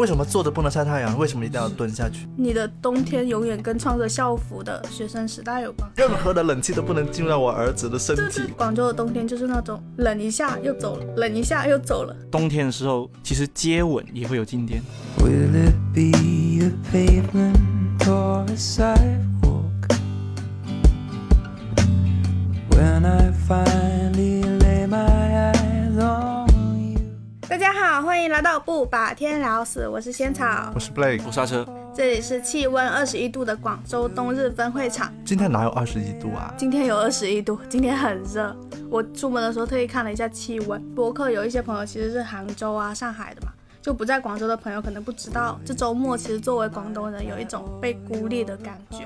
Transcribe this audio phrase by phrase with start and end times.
[0.00, 1.18] 为什么坐着不能晒太阳？
[1.18, 2.26] 为什么一定要蹲下去？
[2.34, 5.90] 你的冬天永远跟穿着校服的学生时代有关。
[5.94, 8.40] 任何的冷气都不能进入到我儿子的身体。
[8.56, 12.16] 广州的冬天就是那种冷一下又走了，冷一下又走了。
[12.30, 14.82] 冬天的时候，其实接吻也会有静电。
[27.50, 31.66] 大家好，欢迎来到不把天聊死，我是仙草，我是 Blake，我刹车。
[31.92, 35.12] 这里是气温二十一度的广州冬日分会场。
[35.24, 36.54] 今天哪有二十一度啊？
[36.56, 38.56] 今天有二十一度，今天很热。
[38.88, 40.80] 我出门的时候特意看了一下气温。
[40.94, 48.98] 博客有一些朋友其实是杭州啊、上海的嘛，就不在广州的朋友可能不知道，这周末其实作为广东人有一种被孤立的感觉。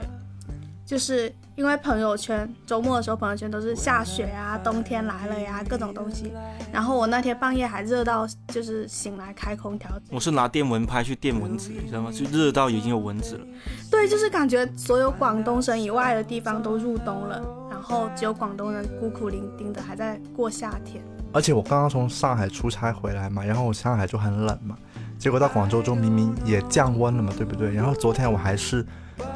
[0.84, 6.30] 就是因为朋友圈周末的时候，朋友圈都是下雪啊，冬天来了呀，各种东西。
[6.70, 9.91] 然后我那天半夜还热到，就是醒来开空调。
[10.10, 12.10] 我是拿电蚊拍去电蚊子，你知道吗？
[12.12, 13.47] 就热到已经有蚊子了。
[13.91, 21.02] 对，就是感觉所有广东省以外的地方都入冬了，然后只有广东人孤苦伶仃的还在过夏天。
[21.32, 24.76] 而且我刚刚从上海出差回来嘛，然后我上海就很冷嘛，
[25.19, 27.73] 结果到广州就明明也降温了嘛，对不对？
[27.73, 28.85] 然后昨天我还是。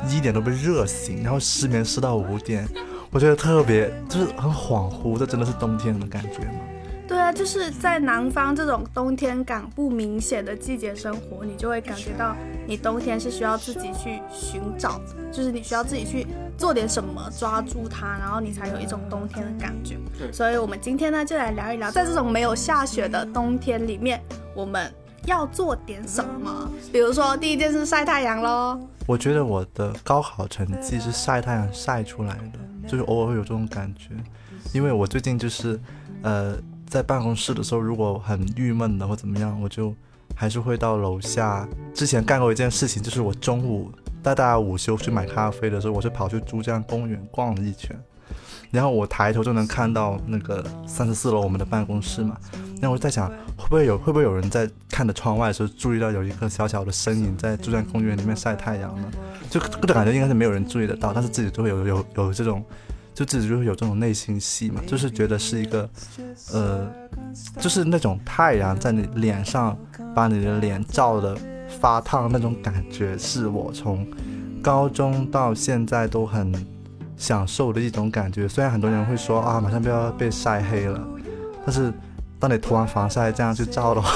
[0.09, 2.67] 一点都被热醒，然后失眠失到五点，
[3.11, 6.61] 我觉得特别就是很恍惚，这真的是冬天的感觉吗？
[7.07, 15.01] 对啊，就是在南方这种冬天感不明显的季节生活，你就会感觉到你冬天是需要自己去寻找，
[15.33, 16.27] 就是你需要自己去
[16.59, 19.97] 做点什么抓住它，然后你才有一种冬天的感觉。
[20.33, 24.23] 所以我们今天呢就来聊一聊，在这种没有下雪的冬天里面，
[24.55, 24.93] 我们。
[25.27, 26.71] 要做点什么？
[26.91, 28.81] 比如说，第一件事晒太阳喽。
[29.09, 34.11] 我觉得我的高考成绩是晒太阳晒出来的，就是偶尔会有这种感觉。
[34.75, 35.81] 因为我最近就是，
[36.21, 39.95] 呃，在办公室的时候，如果很郁闷的或怎么样，我就
[40.35, 41.67] 还是会到楼下。
[41.95, 43.91] 之前干过一件事情，就是我中午
[44.23, 47.99] 带大家午休去买咖啡的时候，我是跑去珠江公园逛了一圈。
[48.71, 52.37] 然后我抬头就能看到那个三十四楼我们的办公室嘛，
[52.79, 53.33] 然后我在想
[53.69, 59.11] 会不会有会不会有人在看着窗外的时候注意到有一个小小的身影在珠江公园里面晒太阳呢？
[59.51, 62.65] 就个感觉应该是没有人注意得到，但是自己就会有有有这种，
[63.15, 65.89] 就自己就会有这种内心戏嘛，就是觉得是一个，
[66.53, 66.91] 呃，
[67.59, 69.77] 就是那种太阳在你脸上
[70.15, 71.37] 把你的脸照的
[71.81, 74.07] 发烫那种感觉，是我从
[74.63, 76.53] 高中到现在都很。
[77.19, 81.05] 享受的一种感觉，虽然很多人会说啊，马上就要被晒黑了，
[81.67, 81.93] 但是
[82.41, 84.11] 当你涂完防晒这样去照的话，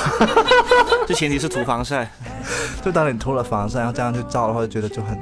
[1.06, 2.10] 就前提是涂防晒，
[2.84, 5.18] 就当你涂了防晒，然后这样去照的话，就觉得就很。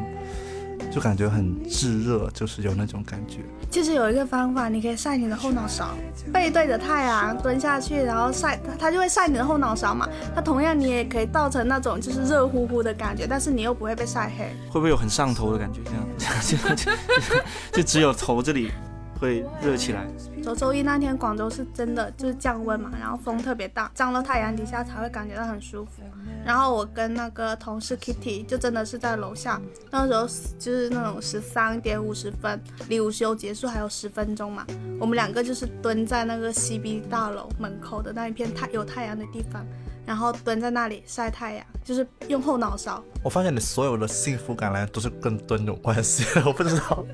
[0.92, 3.38] 就感觉很炙热，就是有那种感觉。
[3.70, 5.90] 其实有一个方法，你可以晒你的后脑勺，
[6.32, 10.08] 背对着太阳蹲下去，然后晒它，它就会晒你的后脑勺嘛。
[10.34, 14.46] 它同样你也可以造成那种就是热乎乎的感觉，但是你又不会被晒黑。
[14.68, 15.80] 会不会有很上头的感觉？
[16.18, 18.72] 这样， 就就只有头这里。
[19.20, 20.06] 会热起来。
[20.42, 26.02] 周周一那天，广州是真的就是降温嘛，然后风特别大，站到太阳底下才会感觉到很舒服。
[26.44, 29.60] 然后我跟那个同事 Kitty 就真的是在楼下，
[29.90, 30.26] 那时候
[30.58, 32.58] 就是那种十三点五十分，
[32.88, 34.66] 离午休结束还有十分钟嘛，
[34.98, 39.64] 我们两个就是蹲在那个 CB 大楼门口的那一片太有太阳的地方。
[40.06, 43.02] 然后蹲在那里晒太阳，就是用后脑勺。
[43.22, 46.24] 我发现你所有的幸福感来都是跟蹲有关系。
[46.44, 47.04] 我不知道，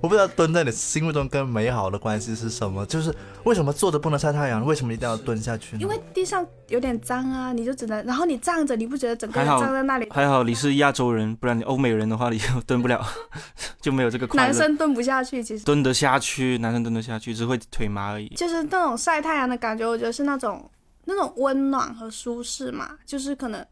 [0.00, 2.84] 我不知道蹲在你心目中跟美好的关系是什么。
[2.86, 3.14] 就是
[3.44, 4.64] 为什么坐着不能晒太阳？
[4.64, 5.76] 为什么一定要蹲下去？
[5.76, 10.08] 因为地上有点脏啊，你就只能，然后你站着，你不觉得整个人站在那里？
[10.10, 13.04] 还好你是亚洲人，不然你欧美人的话，你就蹲不了，
[13.80, 14.46] 就没有这个快乐。
[14.46, 18.28] 男生蹲不下去，其实蹲得下去，男生蹲得下去，只会腿麻而已。
[18.30, 20.68] 就是那种晒太阳的感觉，我觉得是那种。
[21.04, 23.66] 那种温暖和舒适嘛，就是可能，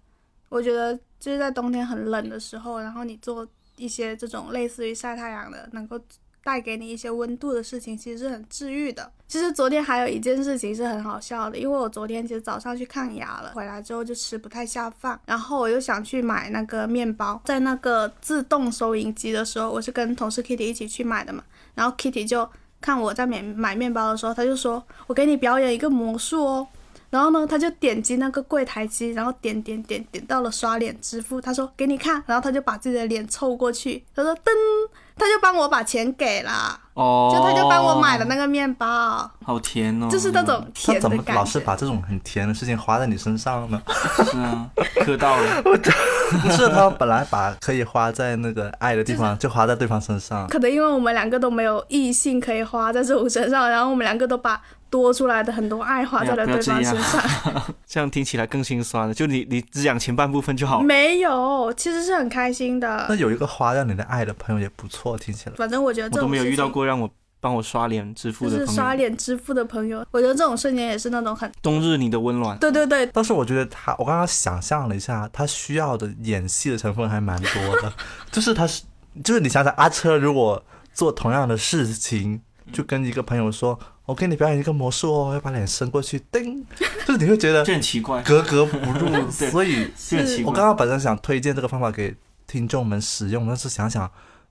[0.49, 3.47] 我觉得就是在冬天很冷的时候，然后你做
[3.77, 6.01] 一些这种类似于晒太阳的，能够
[6.43, 9.13] 带给你一些温度的事情，其实是很治愈的。
[9.27, 22.49] 其实昨天还有一件事情是很好笑的，因为我昨天其实早上去看牙了，回来之后就吃不太下饭，然后我又想去买那个面包，在那个自动收银机的时候，我是跟同事 Kitty 一起去买的嘛，然后 Kitty 就
[22.81, 26.67] 看我在买买面包的时候，他就说我给你表演一个魔术哦。
[27.11, 31.41] 然后呢，他就点击那个柜台机，然后点点点点到了刷脸支付。
[31.41, 34.51] 他说给你看，然后他就把自己的脸凑过去，他说噔，
[35.17, 41.17] 他就帮我把钱给了，哦，就他就帮我买了那个面包，好甜哦，就是那种甜的感觉。
[41.19, 43.83] 他怎么老是把这种很甜的事情花在你身上呢？
[44.31, 44.69] 是啊，
[45.01, 45.63] 磕到了。
[45.63, 50.47] 不是他本来把可以花在那个爱的地方，就花在对方身上。
[50.49, 54.61] 可能因为我们两个都没有异性可以花在这种身上，然后我们两个都把
[54.91, 57.23] 多出来的很多爱花在了对方身上。
[57.87, 59.15] 这样听起来更心酸了。
[59.15, 60.85] 就你你只讲前半部分就好了。
[60.85, 63.07] 没有，其实是很开心的。
[63.09, 65.57] 那有一个花让你的爱的朋友也不错，听起来。
[65.57, 67.09] 反正我觉得我都没有遇到过让我
[67.41, 68.67] 帮我刷脸支付的朋友。
[68.67, 72.59] 就是刷脸支付的朋友，我觉得这种瞬间也是那种很冬日你的温暖。
[72.59, 77.93] 对对对，但是我觉得他，我刚刚想象了一下，他需要的演戏的成分还蛮多的。
[78.33, 78.83] 就是他是，
[79.23, 80.63] 就是你想想，阿车如果
[80.93, 82.41] 做同样的事情，
[82.73, 86.65] 就跟一个朋友说：“我给你表演一个魔术哦，要把脸伸过去，叮。
[87.07, 89.31] ”就是你会觉得这很奇怪，格格不入。
[89.31, 89.91] 所以。
[90.45, 92.17] 我刚刚本身想推荐这个方法给
[92.47, 94.11] 听众们使用，但是想想。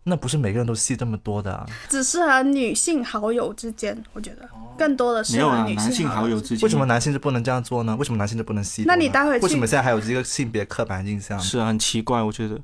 [0.10, 6.60] 那不是每个人都戏这么多的，啊，只适合女性好友之间，我觉得更多的是啊男性好友之间。
[6.62, 7.94] 为什么男性就不能这样做呢？
[7.98, 8.86] 为什么男性就不能戏？
[8.88, 11.38] 那你待会为什么现在还有这个性别刻板印象？
[11.42, 12.58] 是啊，很奇怪，我觉得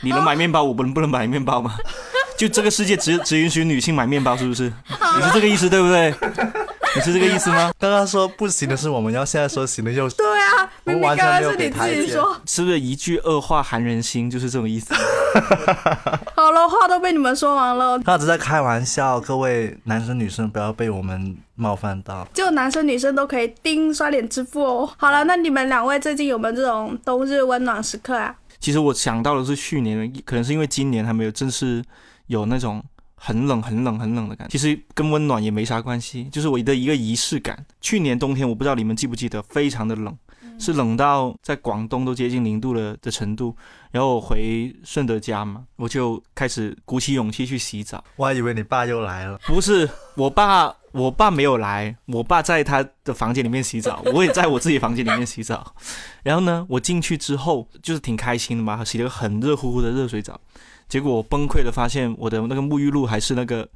[0.00, 1.76] 你能买面包，我不能不能买面包吗？
[2.38, 4.72] 就这个世界只 只允许女性买面包，是不是？
[4.88, 6.14] 你是这个意思对不对？
[6.94, 7.70] 你是这个意思吗？
[7.78, 14.94] 刚刚说不行的是我们，要现在说行的又对啊，明明刚刚是你自己说，是不是一句恶话寒人心，就是这种意思？
[16.34, 17.98] 好了，话都被你们说完了。
[17.98, 22.26] 他只在开玩笑，各位男生女生不要被我们冒犯到。
[22.32, 24.90] 就男生女生都可以盯刷脸支付哦。
[24.96, 28.34] 好了，那你们两位最近有没有这种冬日温暖时刻啊？
[28.60, 31.84] 其实我想到的是去年，可能是因为今年还没有正式
[32.28, 32.82] 有那种。
[33.20, 37.66] 很冷，很冷，很冷的感觉，其实跟温暖也没啥关系，就是我的一个仪式感。
[37.80, 40.16] 去年冬天，我不知道你们记不记得，非常的冷，
[40.56, 43.56] 是冷到在广东都接近零度了的程度。
[43.90, 48.04] 然后我回顺德家嘛，我就开始鼓起勇气去洗澡。
[48.14, 55.74] 我还以为你爸又来了，不是，我爸，我爸没有来，我爸在他的房间里面洗澡， 我也在我自己房间里面洗澡。
[56.22, 60.40] 然后呢，我进去之后就是挺开心的嘛，洗了个很热乎乎的热水澡。
[60.88, 63.68] 结果我崩溃的发现，我的那个沐浴露还是那个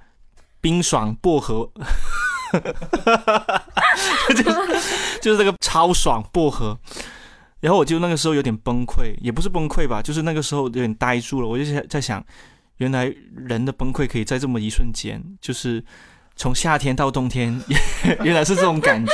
[0.60, 1.70] 冰爽薄荷，
[4.30, 4.44] 就是
[5.20, 6.78] 就是那个超爽薄荷。
[7.60, 11.46] 然后我就那个时候有点崩溃，也不是崩溃吧，就是那个时候有点呆住了。
[11.46, 12.24] 我就在在想，
[12.78, 13.04] 原来
[13.34, 15.84] 人的崩溃可以在这么一瞬间，就是。
[16.36, 17.60] 从夏天到冬天，
[18.22, 19.12] 原来是这种感觉。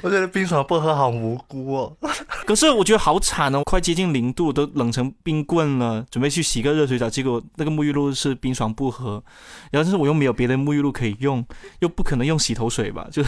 [0.00, 1.96] 我觉得冰爽薄荷好无辜哦。
[2.44, 9.22] 可是我觉得好惨哦，快接近零度，都冷成冰棍了，准备去洗个热水澡，结果那个沐浴露是冰爽薄荷，
[9.70, 11.44] 然后是我又没有别的沐浴露可以用，
[11.80, 13.22] 又不可能用洗头水吧，就，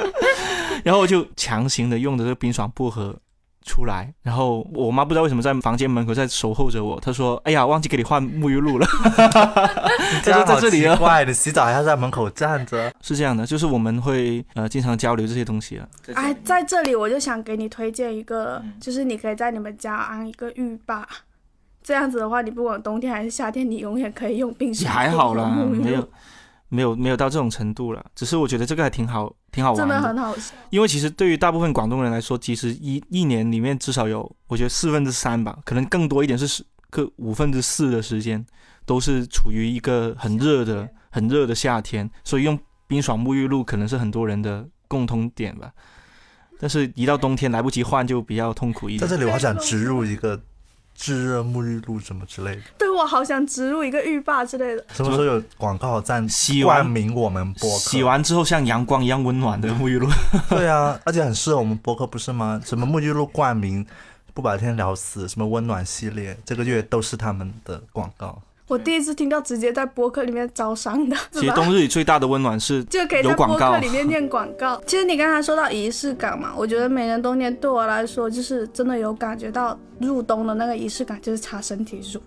[0.84, 3.18] 然后我就强行的用的这个冰爽薄荷。
[3.64, 6.98] 出来，然后我妈不知道为什么在房间门口在守候着我。
[7.00, 8.86] 她说：“哎呀，忘记给你换沐浴露了。
[10.24, 12.92] ”这样在这里怪的，洗澡还要在门口站着。
[13.02, 15.88] 是这样的，就是我们会呃经常交流这些东西了。
[16.14, 21.06] 哎，在这里我就想给你推荐一个，就是你可以在你们家安一个浴霸，
[21.82, 24.88] 这样子的话，你不管冬天还是夏天，你永远可以用冰水。
[24.88, 26.08] 还好啦，没有。
[26.72, 30.54] 没有没有到这种程度了，只是我觉得这个还挺好，挺好玩的，真的很好笑。
[30.70, 38.44] 因为其实对于大部分广东人来说，其实一一年里面至少有，我觉得四分之三吧，可能更多一点是个五分之四的时间，
[38.84, 45.72] 都是处于一个很热的、很热的夏天，所以用冰爽沐浴露可能是很多人的共通点吧。
[46.58, 49.08] 但是，一到冬天来不及换，就比较痛苦一点。
[49.08, 50.40] 在这里，我想植入一个。
[51.00, 54.84] 炙热沐浴露什么之类的，对我好想植入一个浴霸之类的。
[54.92, 57.78] 什么时候有广告赞洗冠名我们播客？
[57.78, 60.06] 洗完之后像阳光一样温暖的沐浴露。
[60.50, 62.60] 对啊，而且很适合我们播客，不是吗？
[62.62, 63.86] 什么沐浴露冠名，
[64.34, 68.42] 不把天聊死，什么温暖系列，这个月都是他们的广告。
[68.70, 71.16] 我第一次听到直接在播客里面招商的。
[71.32, 74.80] 其实冬日里最大的温暖是 就可以在播客里面念广告。
[74.86, 82.20] 其实你刚才说到仪式感嘛，我觉得每年冬天对我来说就是真的有感觉到入冬的那个仪式感，就是擦身体乳，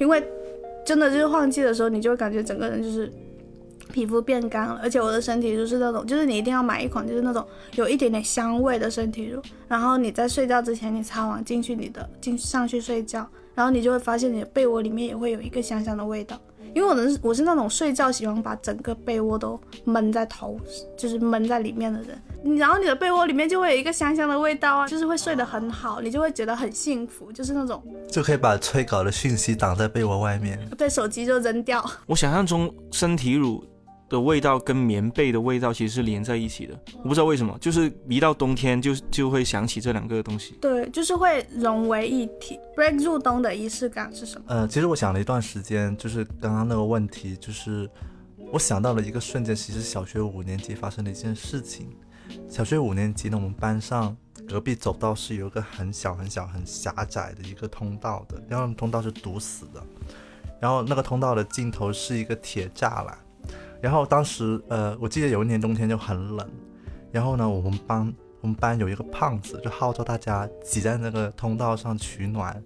[0.00, 0.20] 因为
[0.84, 3.08] 真的就是换季的时候，你就会感觉整个人就是
[3.92, 7.46] 皮肤变干了，而且我的身体乳是那种，就是你一定要买一款就是那种
[7.76, 13.24] 有一点点香味的身体乳，然后你在睡觉之前你擦完进去你的进上去睡觉。
[13.54, 16.38] 然后你就会发现你的被窝里面也会有一个香香的味道，
[16.74, 20.58] 因为我能我是那种睡觉喜欢把整个被窝都闷在头，
[20.96, 22.58] 就是闷在里面的人。
[22.58, 31.84] 然后你的被窝里面就会有一个香香的味道啊，就是会睡得很好，你就会觉得很幸福，就是那种就可以把催稿的讯息挡在被窝外面，对，手机就扔掉。
[32.06, 33.64] 我想象中身体乳。
[34.14, 40.54] 的味道跟棉被的味道其实是连在一起的，我不知道为什么，就是一到冬天就就会想起这两个东西。
[40.60, 42.58] 对，就是会融为一体。
[42.76, 44.44] break 入冬的仪式感是什么？
[44.48, 47.88] 呃，其实我想了一段时间，就是刚刚那个问题，就是
[48.52, 51.88] 我想到了一个瞬间，其实小学五年级发生的一件事情，
[52.48, 54.16] 小学五年级呢，我们班上
[54.48, 59.82] 隔壁走道是有一个很小很小很狭窄的一个通道的，然后通道是堵死的，
[60.60, 63.16] 然后那个通道的尽头是一个铁栅栏，
[63.84, 66.48] 然后当时呃，我记得有一年冬天就很冷，
[67.12, 72.58] 然后呢，我们班我们班有一个胖子就号召大家挤在那个通道上取暖，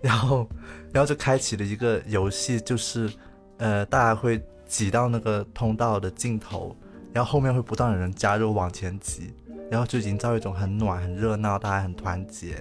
[0.00, 0.48] 然后
[0.92, 3.10] 然后就开启了一个游戏，就是
[3.56, 6.76] 呃，大家会挤到那个通道的尽头。
[7.12, 9.34] 然后后面会不断有人加入往前挤，
[9.68, 12.56] 然后就营造一种很暖、很热闹、大家很团结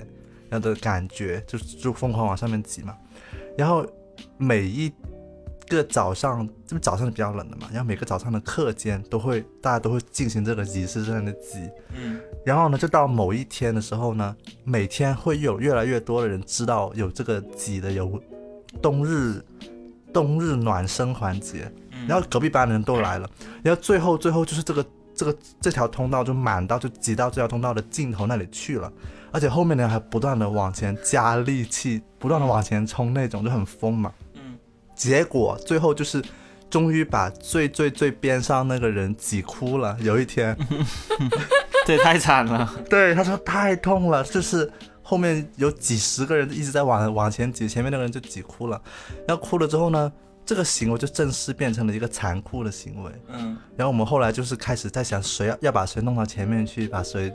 [0.49, 2.97] 那的感觉，就就疯狂往上面挤嘛。
[3.55, 3.85] 然后
[4.37, 4.91] 每一
[5.77, 11.69] 个早上，这不早上是比较冷的嘛，然后每个早上的课间都会大家都会进行这个仪式这样的挤。
[11.95, 18.21] 嗯，然后呢，就到某一天的时候呢，每天会有越来越多的人知道有这个挤的有
[18.81, 19.43] 冬日
[20.13, 21.71] 冬日暖身环节。
[22.07, 23.29] 然后隔壁班的人都来了，
[23.61, 28.91] 然后最后最后就是这个这个这条通道就满到就挤到这条通道的尽头那里去了，
[29.31, 34.11] 而且后面的人还不断的往前加力气，不断的往前冲那种就很疯嘛。
[35.01, 36.21] 嗯，结果最后就是
[36.69, 39.97] 终于把最最最边上那个人挤哭了。
[40.01, 40.55] 有一天，
[41.85, 42.71] 这也太惨了。
[42.89, 48.81] 对他说太痛了，就是后面有几十个人一直在往往前挤，前面那个人就挤哭了。
[49.27, 50.11] 然后哭了之后呢？
[50.43, 53.11] 这个行为就正式变成了一个残酷的行为。
[53.27, 57.31] 嗯，然后我们后来就是开始在想，谁要要把谁弄到前面去，把谁，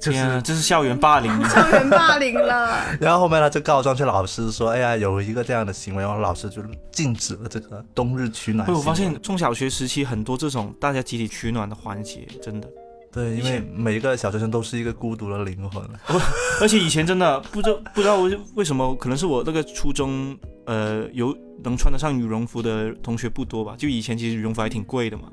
[0.00, 1.30] 就是这是校园霸凌。
[1.48, 2.84] 校园霸凌了。
[3.00, 6.62] 然后后面他就告状去老师说，哎呀，有一个这样的行为，然后老师就
[6.92, 8.72] 禁止了这个冬日取暖。
[8.72, 12.68] 我发现中小学时期很多这种大家集体取暖的环节，真的。
[13.10, 15.82] 对，因为每一个小学生都是一个孤独的灵魂。
[16.60, 20.36] 而且以前真的不知道不知道为为什么，可能是我那个初中。
[20.66, 23.74] 呃，有能穿得上羽绒服的同学不多吧？
[23.78, 25.24] 就以前其实羽绒服还挺贵的嘛。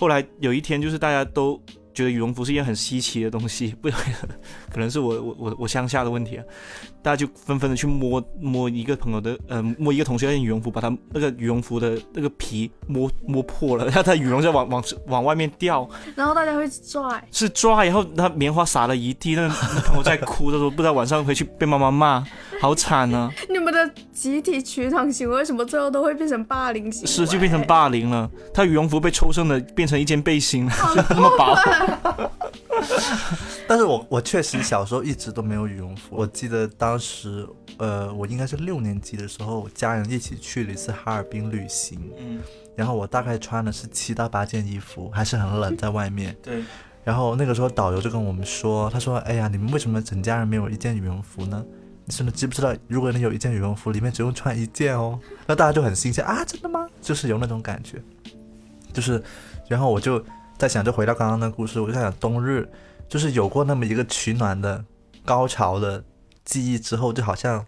[0.00, 1.62] 后来有一天，就是大家都。
[1.94, 3.88] 觉得羽绒服是一件很稀奇的东西，不，
[4.70, 6.44] 可能是我我我我乡下的问题啊，
[7.04, 22.24] 大家就纷纷的去摸摸一个朋友的，呃，摸一个同学的羽绒服，把他那个羽绒服的那个皮摸摸破了，然后他羽绒就往往往外面掉，然后大家会拽，是拽，然后他棉花撒了一地，那那朋友在哭，他说不知道晚上回去被妈妈骂，
[22.58, 23.30] 好惨啊！
[23.50, 27.06] 你们的集体取暖行为为什么最后都会变成霸凌行为？
[27.06, 30.66] 是就变成霸凌了，他羽绒服被抽剩的变成一件背心，
[31.10, 31.54] 那么薄。
[33.68, 36.16] 但是我我确实小时候一直都没有羽绒服。
[36.16, 37.46] 我记得当时，
[37.78, 41.98] 呃，我应该是六年级的时候，家人一起去了一次哈尔滨旅行。
[42.18, 42.40] 嗯。
[42.76, 46.36] 然后我大概穿的是七到八件衣服，还是很冷，在外面。
[46.42, 46.64] 对。
[47.04, 51.64] 然后那个时候导游就跟我们说，他说：“哎呀，你们为什么整家人没有一件羽绒服呢？
[52.04, 56.86] 你真的知不知道，如果你有一件羽绒服，里面只用穿一件哦。”那大家就很新鲜啊，真的吗？
[57.00, 58.02] 就是有那种感觉，
[58.92, 59.22] 就是，
[59.68, 60.24] 然后我就。
[60.58, 62.68] 在想，就回到刚刚的故事，我就在想，冬日
[63.08, 64.84] 就是有过那么一个取暖的
[65.24, 66.04] 高潮的
[66.44, 67.64] 记忆之后，就好像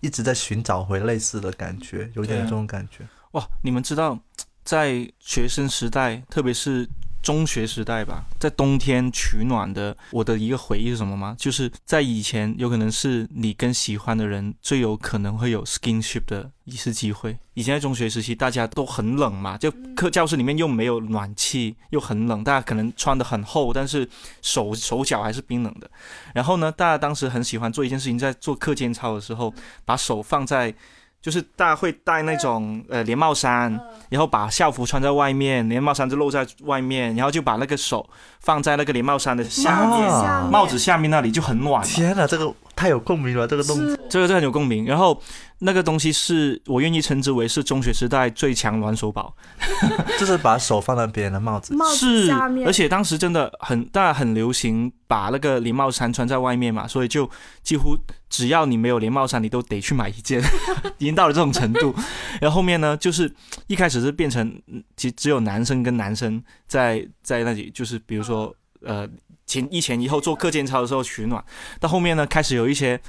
[0.00, 3.06] 一直在寻找回类似的感觉，有点这种感觉。
[3.32, 4.18] 哇，你们知道，
[4.64, 6.88] 在学生时代，特别是。
[7.22, 11.34] 中学时代吧，在冬天取暖的我的一个回忆是什么吗？
[11.38, 17.36] 就是在以前，有可能是你跟喜欢的人最有可能会有 skinship 的一次机会。
[17.54, 24.08] 以前在中学时期，大家都很冷嘛，就课教室里面又没有暖气，又很冷，大家可能穿的很厚，但是
[24.42, 25.90] 手手脚还是冰冷的。
[26.34, 29.52] 然后呢，大家当时很喜欢做一件事情，在做课间操的时候，
[29.84, 30.74] 把手放在。
[31.20, 33.72] 就是大家会戴那种呃连帽衫，
[34.08, 38.08] 然后把校服穿在外面，连帽衫就露在外面，然后就把那个手
[38.40, 41.82] 放在那个连帽衫的下面，帽子下面那里就很暖。
[41.84, 44.86] 天哪，这个太有共鸣了，这个动作，这个很有共鸣。
[44.86, 45.20] 然后
[45.58, 49.34] 那个东西是我愿意称之为是中学时代最强暖手宝，
[50.20, 52.30] 就是把手放在别人的帽子是，
[52.64, 57.28] 而且当时真的很大家很流行把那个连帽衫穿在外面嘛，所以就
[57.64, 57.96] 几乎。
[58.36, 60.42] 只要你没有连帽衫，你都得去买一件，
[60.98, 61.94] 已经到了这种程度。
[62.38, 63.34] 然后后面呢，就是
[63.66, 64.60] 一开始是变成，
[64.94, 69.08] 其实只有男生跟男生在在那里，就是比如说呃
[69.46, 71.42] 前一前一后做课间操的时候取暖。
[71.80, 73.00] 到后面呢，开始有一些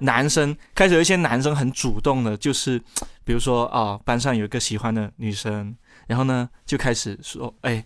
[0.00, 2.78] 男生，开始有一些男生很主动的，就是
[3.24, 5.76] 比如说啊，班上有一个喜欢的女生，
[6.06, 7.84] 然后呢就开始说，哎，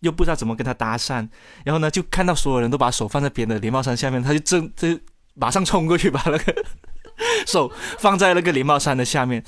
[0.00, 1.28] 又不知道怎么跟他搭讪，
[1.64, 5.00] 然后呢就看到所有人都把手放在别人的连帽衫下面，他就正这。
[5.40, 6.64] 马上冲过去，把那个
[7.46, 9.42] 手放在那个连帽衫的下面，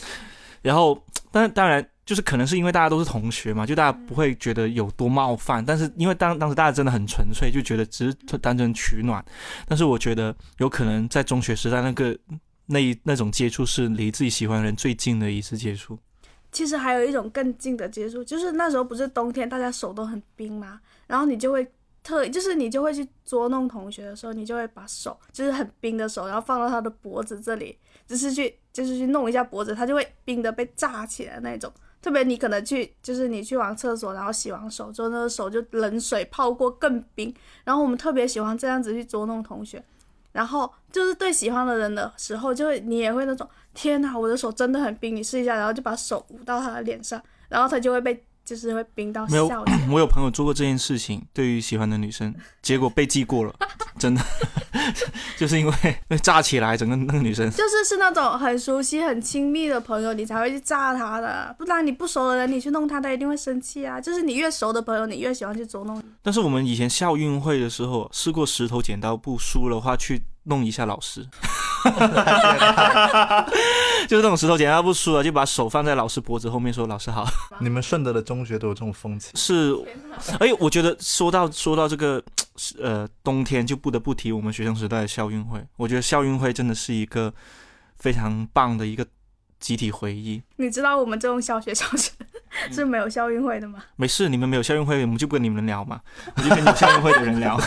[0.62, 5.64] 然后，但当然就是可能是因为大家都是同学嘛，就大家不会觉得有多冒犯。
[5.64, 9.24] 但是因为当当时大家真的很纯粹，就觉得只是单纯取暖。
[9.68, 12.16] 但是我觉得有可能在中学时代那个
[12.66, 15.98] 那一那种接触是离自己喜欢的人最近的一次接触。
[16.50, 21.66] 其实还有一种更近的接触，就是那时候不是冬天，大家手都很冰嘛，然后你就会
[22.02, 31.72] 特就是你就会去捉弄同学的时候，你就会把手就是很冰的手，然后放到他的脖子这里，就是去就是去弄一下脖子，他就会冰的被炸起来那种。
[32.00, 37.32] 特别你可能去就是你去完厕所，然后洗完手之后，那个手就冷水泡过更冰。
[37.64, 39.80] 然后我们特别喜欢这样子去捉弄同学，
[40.32, 48.24] 然后就是对喜欢的人的时候，就会你也会那种天哪，我的手真的很冰，你试一下，然后就把手捂到他的脸上，然后他就会被。
[48.44, 49.48] 就是会冰到没有
[49.90, 53.54] 我有朋友做过这件事情，对于喜欢的女生，结果被记过了，
[53.98, 54.20] 真的，
[55.38, 55.72] 就是因为
[56.08, 64.00] 被炸起来，整个那个女生就是是那种很熟悉、很亲密的朋友，你才会去炸她的，不然你不熟的人，你去弄她，她一定会生气啊。
[64.00, 66.02] 就是你越熟的朋友，你越喜欢去捉弄。
[66.22, 71.22] 但是我们以前校运会的时候试过石头剪刀布，输了话去弄一下老师，
[74.08, 77.24] 就是那种石头剪刀布输了，就把手放在老师脖子后面说：“老师好。
[77.60, 79.72] ”你们顺德的中学都有这种风气，是，
[80.40, 82.22] 哎，我觉得说到说到这个，
[82.80, 85.64] 呃，冬天就不得不提我们学生时代的校运会。
[85.76, 87.32] 我觉得校运会真的是一个
[87.98, 89.06] 非常棒的一个
[89.62, 90.42] 集体回忆。
[90.56, 92.10] 你知道我们这种小学小学
[92.70, 93.82] 是没有校运会的吗？
[93.96, 96.00] 没事，你们没有校运会，我们就不跟你们聊嘛，
[96.36, 97.58] 我就跟有校运会的人聊。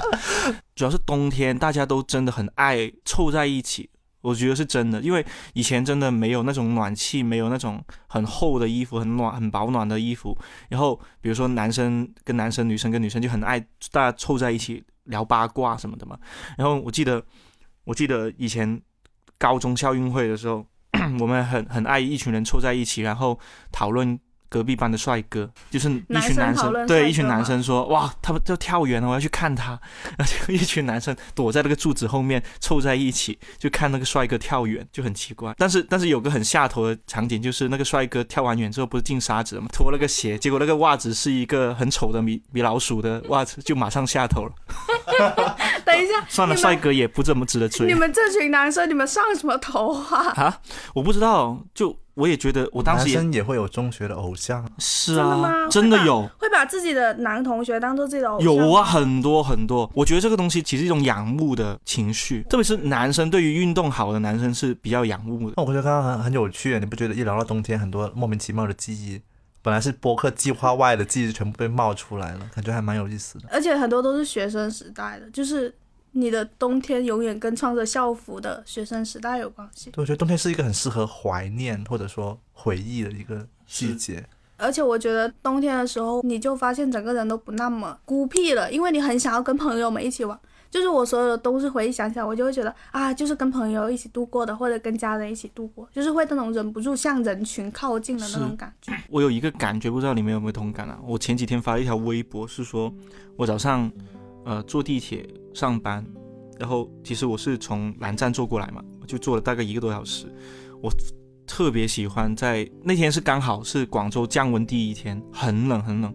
[0.74, 3.90] 主要是冬天，大家都真的很爱凑在一起。
[4.22, 10.36] 我觉得是真的，因为以前真的没有那种暖气，没有那种很厚的衣服，很暖、很保暖的衣服。
[10.68, 13.60] 然后，比如说男生跟男生，女生跟女生，就很爱
[13.92, 16.18] 大家凑在一起聊八卦什么的嘛。
[16.58, 17.22] 然后我记得，
[17.84, 18.82] 我记得以前
[19.38, 20.66] 高中校运会的时候，
[21.20, 23.38] 我们很很爱一群人凑在一起，然后
[23.70, 24.18] 讨论。
[24.48, 29.78] 隔壁班的帅哥，就是一群男生，对一群男生说：“哇，他们就跳远了，我要去看他。”
[30.16, 35.52] 然后就一群男生躲在那个柱子后面凑在一起，就看那个帅哥跳远，就很奇怪。
[35.58, 39.68] 但是，但是有个很下头的场景，就是那个帅哥跳完远之后不是进沙子了吗？
[39.72, 44.52] 脱了个鞋，结果那个袜子是一个很丑的米米老鼠的袜子，就马上下头了。
[45.86, 47.86] 等一下，算了，帅哥也不怎么值得追。
[47.86, 50.32] 你们这群男生，你们上什么头啊？
[50.36, 50.60] 啊，
[50.94, 51.96] 我不知道，就。
[52.16, 59.90] 我也觉得，我当时男生也会有中学的偶像，是啊，真的有，会把自己的男同学当做自己的偶像，有啊，很多很多。
[59.94, 65.54] 我觉得这个东西其实一种仰慕的情绪，特别是男生对于运动好的男生是比较仰慕的。
[65.58, 69.20] 那我觉得刚刚很很有趣，你不觉得一聊到冬天，很多莫名其妙的记忆，
[69.66, 73.48] 本来是播客计划外的记忆，全部被冒出来了，感觉还蛮有意思的。
[73.50, 75.74] 而且很多都是学生时代的，就是。
[76.18, 79.90] 你的冬天永远跟穿着校服的学生时代有关系。
[79.90, 84.24] 对，我觉得冬天是一个很适合怀念或者说回忆的一个季节。
[84.56, 90.40] 而且我觉得冬天的时候，你就发现整个人都不那么孤僻了，因为你很想要跟朋友们一起玩。
[90.76, 98.92] 就是我所有的都是回忆想起来，我就会觉得啊，就是跟朋友一起度过的，或者跟家人一起度过，就是会那种忍不住向人群靠近的那种感觉。
[99.08, 100.98] 我有一个感觉，不知道你们有没有同感啊？
[101.02, 102.92] 我前几天发了一条微博，是说
[103.36, 103.90] 我早上。
[104.48, 106.06] 呃，坐地铁上班，
[106.56, 110.32] 然后其实我是从南站坐过来嘛，就坐了大概一个多小时。
[110.80, 110.88] 我
[111.44, 116.14] 特别喜欢在那天是刚好是广州降温第一天，很冷很冷，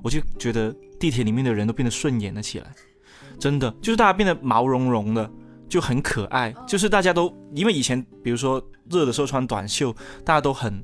[0.00, 2.72] 我就觉得地铁里面的人都变得顺眼了起来，
[3.42, 5.28] 真的就是大家变得毛茸茸的，
[5.68, 6.54] 就很可爱。
[6.64, 9.92] 就是大家都因为以前比如说热的时候穿短袖，
[10.24, 10.80] 大家都很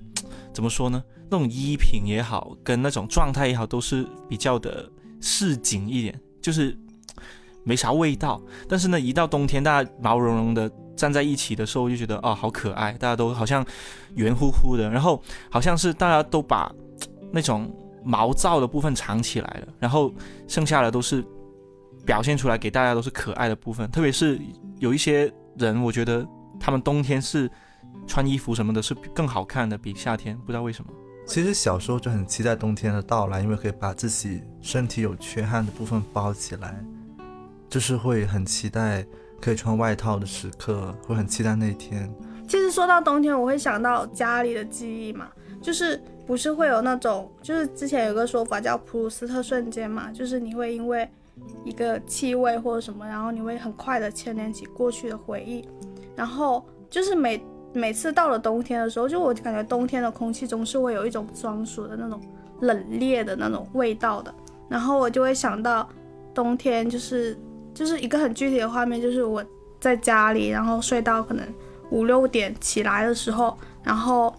[0.52, 1.00] 怎么说呢？
[1.30, 4.90] 那种衣品也好，跟那种状态也好，都是比较的
[5.20, 6.76] 市井一点，就是。
[7.64, 13.62] 没啥味道，但是呢，一到冬天，大家毛茸茸的站在一起的时候，就觉得哦，好可爱，大家都好像
[14.14, 16.72] 圆乎乎的，然后好像是大家都把
[17.30, 17.70] 那种
[18.02, 20.10] 毛躁的部分藏起来了，然后
[20.46, 21.22] 剩下的都是
[22.08, 23.86] 表现出来给大家都是可爱的部分。
[23.90, 24.40] 特别是
[24.78, 26.26] 有一些人，我觉得
[26.58, 27.50] 他们冬天是
[28.06, 30.90] 穿衣服什么的是更好看的，比夏天，不知道为什么。
[31.26, 36.82] 其实小时候就很期待冬天的到来，因为可以把自己身体有缺憾的部分包起来。
[37.68, 39.04] 就是会很期待
[39.38, 42.10] 可以穿外套的时刻，会很期待那一天。
[42.48, 45.28] 其实说到冬天，我会想到家里的记忆嘛，
[45.60, 51.06] 就是不是会有那种，就是之前有个说法叫普鲁斯特瞬间嘛，就是你会因为
[51.64, 55.66] 一个气味或者什么，然后你会很快的牵连起过去的回忆。
[56.14, 62.20] 然后就是每每次到了冬天的时候，就我感觉冬天的空气中是会有一种专属的那种
[62.60, 64.34] 冷冽的那种味道的。
[64.68, 65.88] 然后我就会想到
[66.34, 67.38] 冬天就是。
[67.74, 69.44] 就是一个很具体的画面，就是我
[69.78, 71.46] 在家里，然后睡到可能
[71.90, 74.34] 五六点起来的时候，然后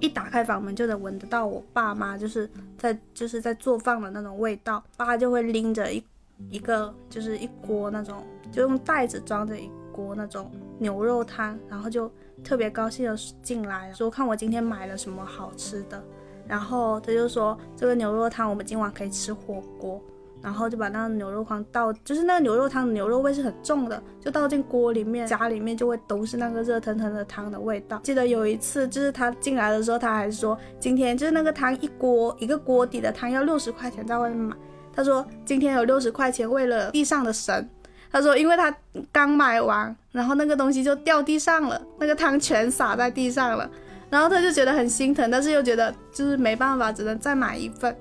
[0.00, 4.82] 一打开房门就能闻得到我爸妈就是在就是在做饭的那种味道。
[4.96, 6.02] 爸就会拎着一
[6.48, 12.10] 一个就是一锅那种，就用袋子装着一锅那种牛肉汤，然后就
[12.42, 16.02] 特别高兴的进来说看我今天买了什么好吃的，
[16.48, 20.02] 然后他就说这个牛肉汤我们今晚可以吃火锅。
[20.42, 28.00] 然后就把那个牛肉汤倒，就是那个牛肉汤牛肉味是很重的，就倒进锅里面，家里面就会都是那个热腾腾的汤的味道。
[28.02, 34.56] 记得有一次，就是他进来的时候，他还说今天就是那个汤一锅一个锅底的汤要六十块钱，在外面买。
[34.92, 37.68] 他说今天有六十块钱为了地上的神。
[38.12, 38.74] 他说因为他
[39.12, 43.70] 刚买完，然后那个东西就掉地上了，那个汤全洒在地上了。
[44.10, 47.96] 然后他就觉得很心疼，但是又觉得就是没办法，只能再买一份。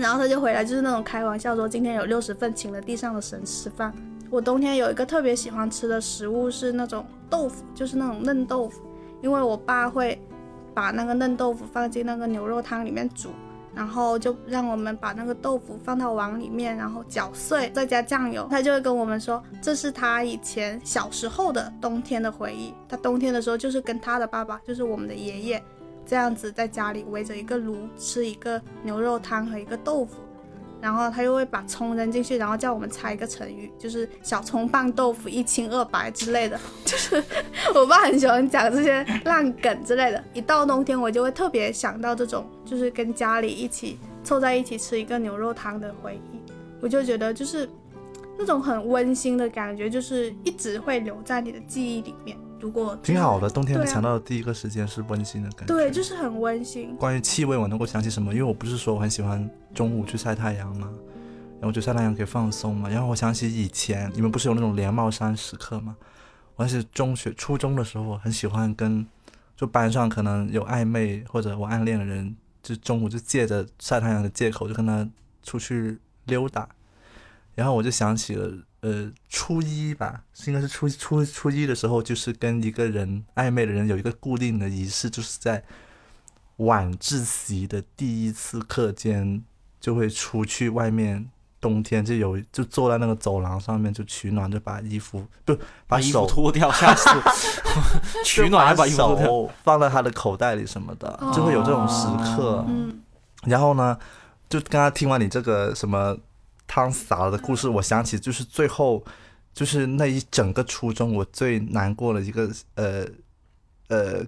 [0.00, 3.92] 然后他就回来，就是那种开玩笑说，今天有六十份，请了地上的神吃饭。
[4.30, 8.80] 我冬天有一个特别喜欢吃的食物是那种豆腐，就是那种嫩豆腐，
[9.22, 10.20] 因为我爸会
[10.72, 13.30] 把那个嫩豆腐放进那个牛肉汤里面煮。
[13.72, 18.44] 然后就让我们把那个豆腐放到碗里面，然后搅碎，再加酱油。
[18.50, 22.74] 他就会跟我们说，这是他以前小时候的冬天的回忆。
[22.88, 25.62] 他冬天的时候就是跟他的爸爸，就是我们的爷爷，
[26.10, 30.16] 这样子在家里围着一个炉吃一个牛肉汤和一个豆腐。
[30.80, 36.58] 然后他又会把葱扔进去，然后叫我们猜一个成语，就是小葱拌豆腐一清二白 之类的。
[36.84, 37.22] 就是
[37.72, 40.24] 我爸很喜欢讲这些烂梗之类的。
[40.34, 46.40] 一到冬天，我就会特别想到这种，就是跟家里一起凑在一起吃一个牛肉汤的回忆。
[46.80, 47.68] 我就觉得就是
[48.36, 52.36] 那种很温馨的感觉，就是一直会留在你的记忆里面。
[52.60, 55.74] 如果挺好的，冬天想到的第一个时间是温馨的感觉。
[55.74, 56.94] 对，就是很温馨。
[56.96, 58.32] 关于气味，我能够想起什么？
[58.32, 60.88] 因为我不是说我很喜欢中午去晒太阳吗？
[61.54, 62.88] 然后我觉得晒太阳可以放松嘛。
[62.88, 65.96] 然后我想起以前你们不是有那种连帽衫时刻吗？
[66.56, 69.06] 我是中学、初中的时候，很喜欢跟
[69.56, 75.08] 就班上可能有暧昧或者我暗恋的人，就中午就借着晒太阳的借口就跟他
[75.42, 76.68] 出去溜达。
[77.54, 78.52] 然后我就想起了。
[78.82, 85.62] 呃，初一吧，应该是初初初一的时候，就是跟一个人暧昧的人有一个固定的仪式，就是在
[86.56, 89.44] 晚自习的第一次课间
[89.78, 91.28] 就会出去外面，
[91.60, 95.54] 冬天就有就坐在那个走廊上面就取暖，就把衣服不
[95.86, 97.10] 把衣服脱掉，下次
[98.24, 102.64] 取暖把衣服放在他的口袋里什么的，就会有这种时刻。
[102.66, 102.98] 嗯，
[103.44, 103.98] 然后呢，
[104.48, 106.16] 就刚刚听完你这个什么。
[106.70, 109.04] 汤洒了的故事，我想起就是最后，
[109.52, 113.04] 就是那一整个初中我最难过的一个呃
[113.88, 114.24] 呃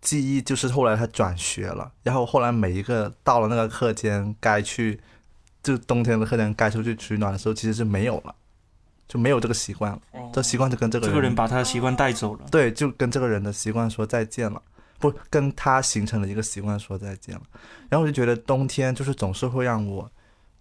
[0.00, 5.00] 记忆，就是后来他转学了，然后后来每一个到了那个课间该去，
[5.64, 8.32] 就冬天的课间该出去取暖的时候，其实是没有了，
[9.08, 10.00] 就没有这个习惯了，
[10.32, 14.62] 这习惯就跟这个这个人把他的习惯带走了，对，就跟这个人的习惯说再见了，
[15.00, 17.42] 不跟他形成了一个习惯说再见了，
[17.88, 20.08] 然后我就觉得冬天就是总是会让我。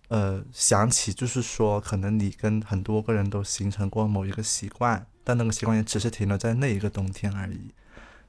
[0.10, 7.72] 呃，想起就是说，可能你跟很多个人都形成过某一个习惯，但那个习惯也只是停留在那一个冬天而已。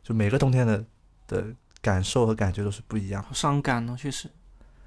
[0.02, 0.84] 就每个冬天的
[1.26, 1.44] 的
[1.82, 3.22] 感受和感觉都是不一样。
[3.22, 4.28] 好伤感哦，确实。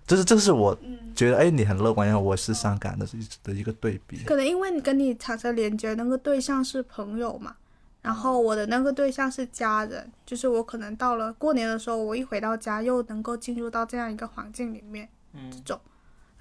[0.06, 0.78] 这是这是我
[1.16, 4.24] 觉得，哎，你很乐观，然后我是伤感的一的一个对比。
[4.26, 7.56] 可能因为你跟你产生连接那个对象是朋友嘛，
[8.02, 15.80] 然后我的那个对象是家人，就是我可能到了过年的时候，我一回到家又能够进入到这样一个环境里面，嗯，这种，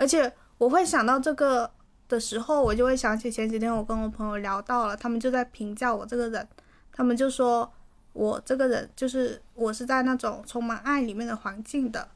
[0.02, 0.32] 而且。
[0.58, 1.68] 我会想到这个
[2.08, 6.48] 的时候，我就会想起前几天我跟我朋友聊到了，他们就在评价我这个人，
[6.92, 7.68] 他们就说
[8.12, 12.06] 我这个人就是我是在那种充满爱里面的环境的，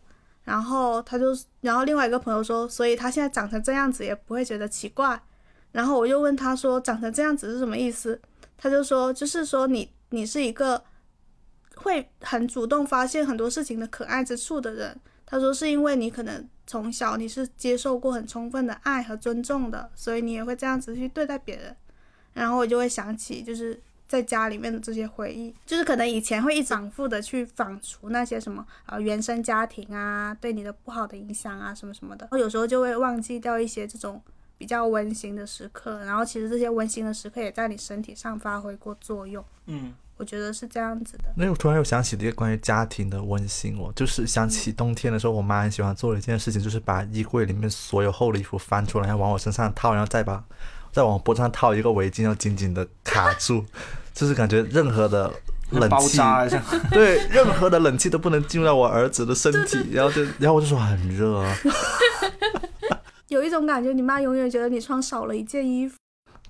[0.45, 5.21] 然后他就，然后另外一个朋友说，所以他现在长成这样子也不会觉得奇怪，
[5.73, 8.21] 然后我又问他说长成这样子是什么意思，
[8.57, 10.81] 他就说就是说你你是一个
[11.75, 16.49] 会很主动发现很多事情的可爱之处的人，他说是因为你可能。
[16.67, 21.77] 从小你是接受过很充分的爱和尊重的，所以你也会这样子去对待别人。
[22.35, 34.21] 然后我就会想起，就是在家里面的这些回忆，就是可能以前会一反复的去反刍那些什么啊原生家庭啊对你的不好的影响啊什么什么的，然后有时候就会忘记掉一些这种
[34.59, 36.05] 比较温馨的时刻。
[36.05, 39.45] 然后其实这些温馨的时刻也在你身体上发挥过作用。
[39.67, 39.95] 嗯。
[40.19, 41.25] 我觉得是这样子的。
[41.37, 50.43] 那我突然又想起了一个关于家庭的温馨，我就是想起冬天的时候，我妈很喜欢做的一件事情，就是把衣柜里面所有厚的衣服翻出来，然后往我身上套，然后再把
[50.91, 53.63] 再往脖子上套一个围巾，要紧紧的卡住，
[54.15, 55.31] 就是感觉任何的
[55.71, 56.19] 冷气，
[56.91, 61.55] 对，任何的冷气都不能进入到我儿子的身体，然后就然后我就说很热，啊
[63.29, 65.95] 有一种感觉，你妈永远觉得你穿少了一件衣服。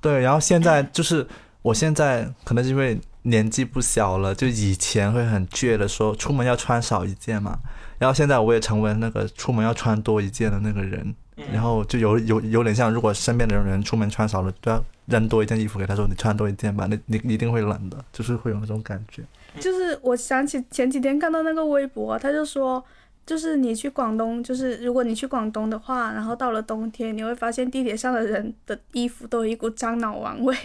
[0.01, 1.27] 对，然后现在就是
[1.63, 2.97] 我现在可能是因为。
[3.27, 7.59] 年纪不小了，就以前会很倔的说出门要穿少一件嘛，
[7.99, 11.15] 然后现在我也成为那个出门要穿多一件的那个人，
[11.53, 19.23] 然后就有有有点像，如果身边的人出门穿少了，都要扔多一件衣服给他说你穿多一件吧，你你一定会冷的，就是会有那种感觉。
[19.59, 22.85] 就是我想起前几天看到那个微博，他就说
[23.25, 30.57] 就是你去广东，就是如果你去广东的话，然后到了冬天，你会发现地铁上的人的衣服都有一股樟脑丸味。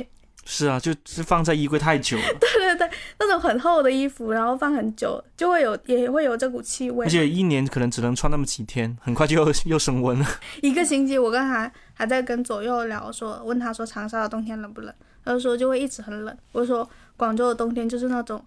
[0.43, 7.10] 是啊，就是放在衣柜太久了， 对对对，那种很厚的衣服，然后放很久，就会有也会有这股气味而。
[7.10, 10.25] 且一年可能只能穿那么几天，很快就又又升温了。
[10.62, 16.36] 一个星期，我刚才还在跟左右聊说，问他说长沙的冬天冷不冷，他就说就会一直很冷。
[16.51, 18.43] 我说广州的冬天就是那种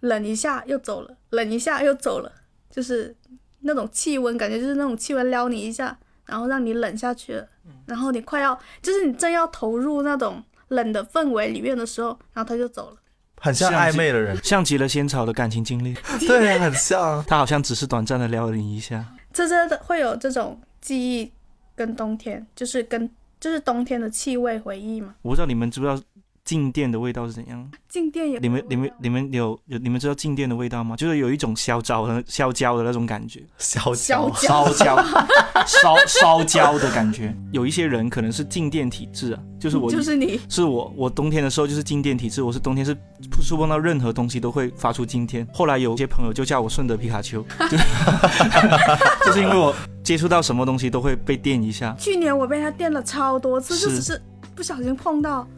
[0.00, 2.32] 冷一下又走了，冷一下又走了，
[2.70, 3.14] 就是
[3.60, 7.46] 那种气温，感觉就是那种气温撩你一下，然后让你冷下去了，
[7.84, 12.96] 然后你快要就是你正要投入那种冷的氛围里面的时候，然后他就走了。
[13.38, 15.94] 很像像暧昧的人， 像极了仙草的感情经历，
[16.26, 17.22] 对，很像。
[17.26, 19.04] 他好像只是短暂的撩你一下。
[19.32, 21.30] 这真的会有这种记忆
[21.74, 25.14] 跟冬天，就是跟就是冬天的气味回忆嘛。
[25.20, 26.02] 我不知道你们知不知道
[26.46, 27.68] 静电的味道是怎样？
[27.88, 30.94] 静电也你们、你们、你们有有你们知道静电的味道吗？
[30.96, 35.04] 就是有一种烧焦的烧焦的那种感觉，小小脚，烧焦、
[35.66, 37.36] 烧烧焦的感觉。
[37.50, 42.96] 有一些人可能是静电体质啊，就是我就是你是我，我冬天的时候就是静电体质，我是冬天是
[43.42, 45.44] 触碰到任何东西都会发出静电。
[45.52, 47.76] 后来有些朋友就叫我顺德皮卡丘，就
[49.26, 51.92] 就是因为我接触到什么东西都会被电一下。
[51.98, 54.22] 去年我被他电了超多次，就只是
[54.54, 55.55] 不小心碰到，然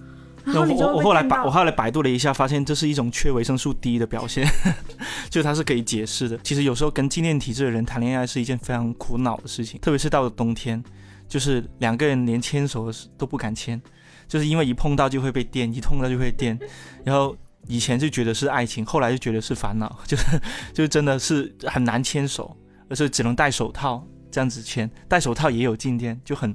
[0.53, 4.47] 那我我我后来百我后来百度了一下，发现这是一种缺维生素 D 的表现，
[5.31, 6.39] 就它是可以解释的。
[6.43, 10.83] 其实有时候跟静电体质的人谈恋爱是一件非常苦恼的事情，特别是到了冬天，
[11.29, 13.81] 就是两个人连牵手都不敢牵，
[14.27, 16.59] 就是因为一碰到就会被电，一碰到就会电，
[17.05, 17.37] 然后。
[17.67, 20.25] 以前就觉得是爱情，后来就觉得是烦恼， 就是
[20.73, 22.57] 就是真的是很难牵手，
[22.89, 26.55] 而是只能戴手套这样子牵，戴手套也有静电，就很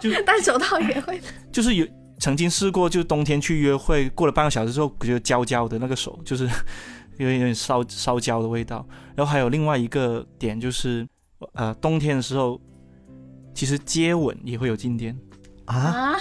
[0.00, 1.20] 就 戴手套也会。
[1.50, 1.86] 就是有
[2.22, 6.44] 曾经试过，就冬天去约会，过了半个小时之后，觉得焦焦的那个手，就是
[7.18, 8.86] 有点有点烧烧焦的味道。
[9.16, 11.04] 然后还有另外一个点就是，
[11.54, 12.60] 呃，冬天的时候，
[13.52, 15.18] 其实接吻也会有静电
[15.64, 16.16] 啊，啊，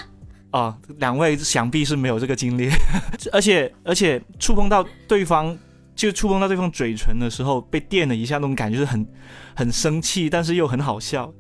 [0.50, 0.78] 啊。
[0.98, 2.72] 两位想必是没有这个经历，
[3.32, 5.56] 而且而且触碰到对方。
[5.94, 9.06] 就触碰到对方嘴唇的时候，被电了一下，那种感觉是很
[9.54, 11.32] 很生气，但是又很好笑，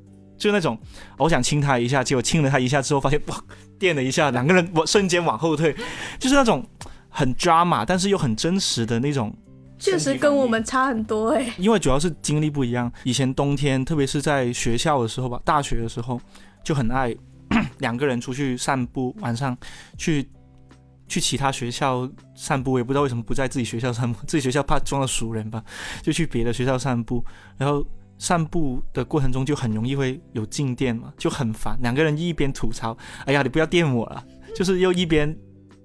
[0.41, 0.75] 就那种
[1.17, 3.39] 我想亲他一下，结果亲了他一下之后，发现哇，
[3.77, 5.71] 电了一下，两个人我瞬间往后退，
[6.17, 6.65] 就是那种
[7.09, 9.31] 很 drama，但是又很真实的那种。
[9.77, 11.53] 确实跟我们差很多哎。
[11.59, 12.91] 因为主要是经历不一样。
[13.03, 16.19] 以前冬天，特别是在学校的时候吧，大学的时候
[16.63, 17.15] 就很爱
[17.77, 19.55] 两个人出去散步，晚上
[19.95, 20.27] 去
[21.07, 25.63] 去其他学校散步，我也不知道为什么不在自己学校散步，自己学校怕撞到熟人吧，
[26.01, 27.23] 就去别的学校散步，
[27.59, 27.85] 然后。
[28.21, 31.75] 散步的过程中就很容易会有静电嘛，就很烦。
[31.81, 34.23] 两个人一边吐槽：“哎呀，你不要电我了。”
[34.55, 35.35] 就是又一边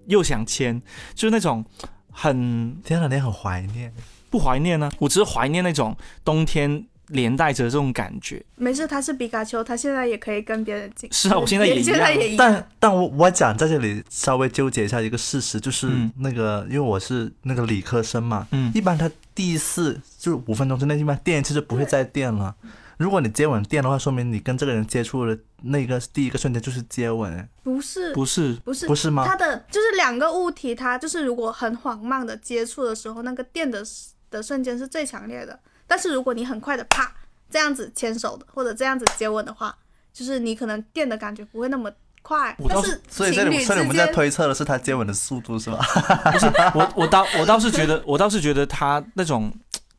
[0.07, 0.83] 又想牵，
[1.14, 1.64] 就是那种
[2.12, 3.90] 很天哪，你很怀念。
[4.29, 8.44] 不怀念呢、我只是怀念那种冬天连带着这种感觉。
[8.57, 11.09] 没事，他是皮卡丘，他现在也可以跟别人进。
[11.11, 12.38] 是啊我现在也 一样现在也一样。
[12.38, 22.53] 但但我我讲在这里稍微纠结一下一个事实，就是嗯那个、因为我是那个理科生嘛，嗯一般他第一次就是五分钟之内，一般电一次就不会再电了。
[22.97, 29.25] 如果你接吻电的话，说明你跟这个人接触的那个第一个瞬间就是接吻，哎不是不是，不是不是吗？
[29.25, 33.85] 它的就是两个物体，它就是如果很缓慢的接触的时候，那个电的
[34.31, 35.57] 的瞬间是最强烈的。
[35.87, 37.15] 但是如果你很快的啪
[37.49, 39.77] 这样子牵手的，或者这样子接吻的话，
[40.12, 41.89] 就是你可能电的感觉不会那么
[42.23, 42.57] 快。
[42.59, 45.79] 我倒是但是所以这里情侣之所以我们在间，推测的是他接吻的速度是吧？
[46.33, 49.53] 不是我我倒我倒是觉得我倒是觉得他那种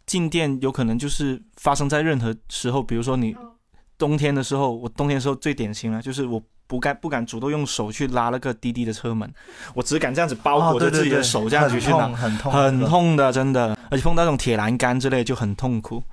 [0.08, 3.52] 静电有可能就是发生在任何时候，比如说你哦
[4.00, 9.32] 冬天的时候，我冬天的时候最典型了，就是我不敢不敢主动用手去拉那个滴滴的车门，
[9.76, 12.90] 我只敢这样子包哦，裹着自己的手这样子去拿很痛，很痛，很。
[12.90, 16.04] 痛的，真的，而且碰到那种铁栏杆之类就很痛苦。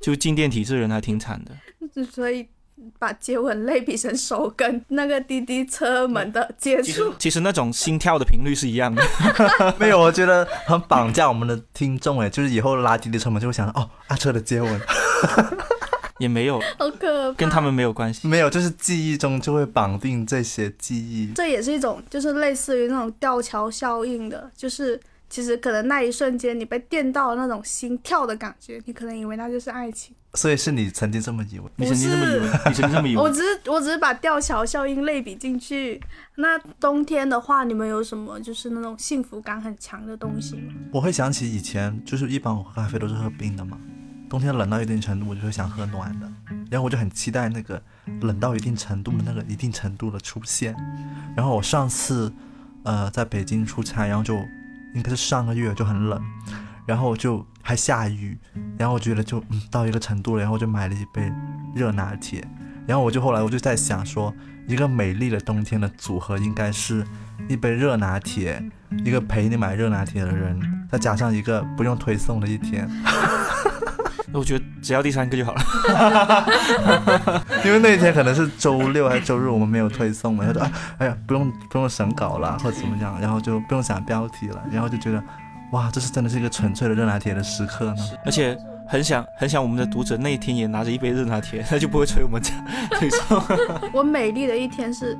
[0.00, 2.04] 就静电体质的人还挺惨的。
[2.04, 2.48] 所以
[2.98, 7.14] 把接吻类比成手跟那个滴滴车门的接触。
[7.18, 9.02] 其实那种心跳的频率是一样的。
[9.78, 14.80] 没有，我觉得很绑架我们的听众哎，就是以后拉滴滴车门就会想哦，阿车的接吻，
[16.18, 17.36] 也没有好可怕。
[17.36, 18.26] 跟他们没有关系。
[18.26, 21.32] 没有，就是记忆中就会绑定这些记忆。
[21.34, 24.98] 这也是一种，就是类似于那种吊桥效应的，就是
[25.30, 30.14] 其实可能那一瞬间你被电到那种心跳的感觉，你可能以为那就是爱情。
[30.34, 31.64] 所以是你曾经这么以为？
[31.76, 32.46] 你曾经这么以为？
[32.66, 33.22] 你曾经这么以为？
[33.22, 36.00] 我只是我只是把吊桥效应类比进去。
[36.36, 40.74] 那冬天的话，你们有什么就是那种幸福感很强的东西吗？
[40.92, 43.76] 我会想起以前，就是一般我喝咖啡都是喝冰的嘛，
[44.28, 46.32] 冬天冷到一定程度，我就会想喝暖的，
[46.70, 47.82] 然后我就很期待那个
[48.20, 50.76] 冷到一定程度的那个一定程度的出现。
[51.36, 52.32] 然后我上次，
[52.84, 54.38] 呃，在北京出差，然后就
[54.94, 56.20] 应该是上个月就很冷，
[56.86, 58.38] 然后就还下雨，
[58.78, 61.32] 然后我觉得就嗯到一个程度了，然后就买了一杯
[61.74, 62.46] 热拿铁，
[62.86, 64.34] 然后我就后来我就在想说，
[64.66, 67.04] 一个美丽的冬天的组合应该是
[67.48, 68.62] 一杯热拿铁，
[69.04, 72.88] 一个陪你买热拿铁的人，再加上一个不用推送的一天，
[74.32, 77.42] 我觉得只要第三个就好了。
[77.64, 85.22] 因为那一天可能是周六还是周日，我们没有推送嘛，他说啊，哎呀不用不用审稿了或者怎么样，然后就不用想标题了，然后就觉得
[85.72, 87.96] 哇，这是真的是一个纯粹的热拿铁的时刻呢。
[88.24, 88.56] 而且
[88.88, 93.42] 很想很想我们的读者那一天也拿着一杯热拿铁， 他就不会催我们这样推送。
[93.92, 95.18] 我美丽的一天是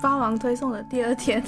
[0.00, 1.42] 发完推送的第二天，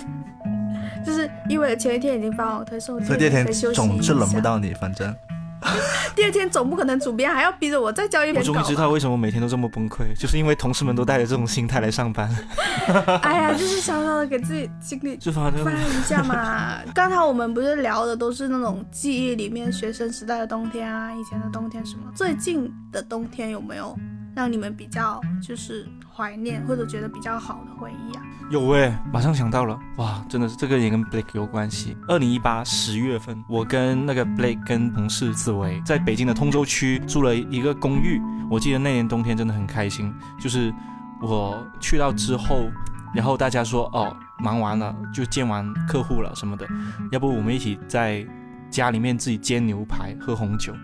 [1.05, 5.15] 就是因为前一天已经发完推送，所以第二天总是轮不到你，反正
[6.15, 8.61] 第二天总不可能主编还要逼着我再交一我篇稿吧。
[8.61, 12.29] 终于知道为什么每天都这么崩溃，就是因为同事们都带着这种心态来上班，
[13.23, 16.79] 哎呀，就是小小的给自己心里就发一下嘛。
[16.95, 22.11] 刚才我们不是聊的都是那种记忆里面学生时代的冬天啊，以前的冬天什么？
[22.15, 23.97] 最近的冬天有没有
[24.35, 28.23] 让你们比较就是怀念或者觉得比较好的回忆啊？
[28.51, 31.97] 有诶，马上想到了，哇，真的是这个也跟 Blake 有关系。
[32.09, 38.21] 二零一八十月份，我跟那个 Blake 跟同事紫薇在北京的通州区住了一个公寓。
[38.51, 40.73] 我记得那年冬天真的很开心，就是
[41.21, 42.71] 我去到之后，
[43.15, 46.67] 然后大家说哦，忙完了就见完客户了什么的，
[47.11, 48.27] 要不我们一起在
[48.71, 50.75] 家里面自己煎牛排喝红酒。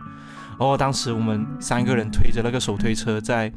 [0.59, 3.53] 然后当时我们三个人推着那个手推车在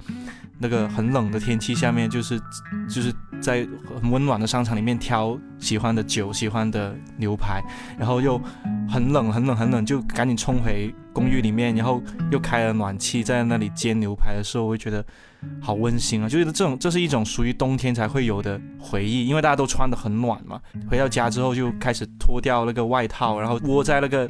[0.59, 2.39] 那个很冷的天气下面，就是
[2.87, 3.11] 就是
[3.41, 3.67] 在
[3.99, 7.63] 很温暖的商场里面挑喜欢的酒、喜欢的牛排，
[7.97, 8.39] 然后又
[8.87, 15.03] 很冷、很冷、很冷，就赶紧冲回公寓里面，然后又开了暖气，在那里煎牛排的时候，我会觉得
[15.59, 16.29] 好温馨啊！
[16.29, 20.61] 就觉得这种这是一种属于冬天才会有的回忆，因为大家都穿得很暖嘛。
[20.87, 24.29] 回到家之后就开始脱掉那个外套，然后窝在那个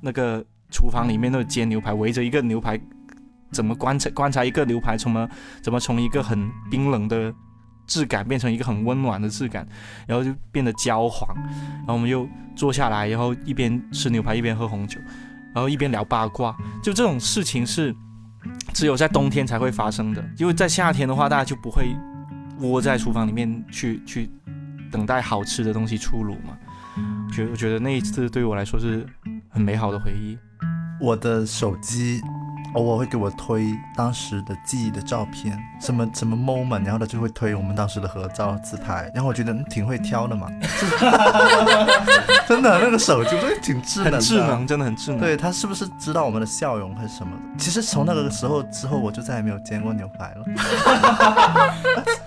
[0.00, 2.80] 那个厨房里面那煎牛排，围着一个牛排。
[3.52, 5.28] 怎么观察观察一个牛排，从么
[5.60, 7.30] 怎么从一个很冰冷的
[7.86, 9.68] 质感变成一个很温暖的质感，
[10.06, 14.98] 然后就变得焦黄，然后我们又坐下来，然后一边吃牛排一边喝红酒，
[15.54, 17.94] 然后一边聊八卦，就这种事情是
[18.72, 21.94] 只有在冬天才会发生的，因为在夏天的话，大家就不会
[22.60, 24.30] 窝在厨房里面去去
[24.90, 26.56] 等待好吃的东西出炉嘛。
[27.30, 29.06] 觉我觉得那一次对我来说是
[29.50, 30.38] 很美好的回忆。
[31.02, 32.22] 我的手机
[32.74, 40.46] 偶尔会给我推当时的记忆的照片，什么什么 moment，然后它就会推我们当时的合照自拍，然后我觉得嗯挺会挑的嘛，
[42.46, 45.18] 真的那个手机会挺智能的，很智能，真的很智能。
[45.18, 47.42] 对他是不是知道我们的笑容还是什么的？
[47.58, 50.44] 其实从那个时候之后，我就再也没有煎过牛排了。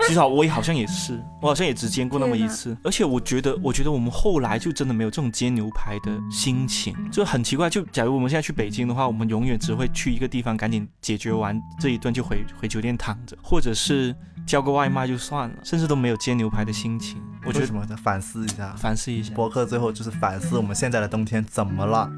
[0.07, 7.69] 其实我也好像也是，我好像也只煎过那么一次，而且我觉得，我觉得我们后来就真的没有这种煎牛排的心情，就很奇怪。
[7.69, 14.15] 就假如我们现在去北京的话，我们永远只会去一个地方，赶紧解决完这一顿就回回酒店躺着，或者是
[14.45, 17.21] 叫个外卖就算了，甚至都没有煎牛排的心情。
[17.45, 17.97] 我觉得什么呢？
[17.97, 22.09] 反思一下，反思一下，博客最后就是反思我们现在的冬天怎么了。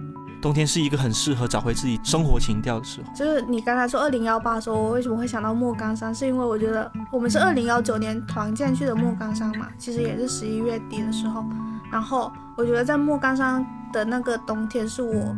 [0.48, 3.14] 冬天是一个很适合找回自己生活情调的时候。
[3.14, 6.16] 就是你刚才说二零幺八的时候，我为什么会想到莫干山？
[6.16, 11.44] 是因为我觉得我们是二零幺九年团建去的莫干山嘛，其实也是十一月底的时候。
[11.92, 15.36] 然后我觉得在莫干山的那个冬天是我，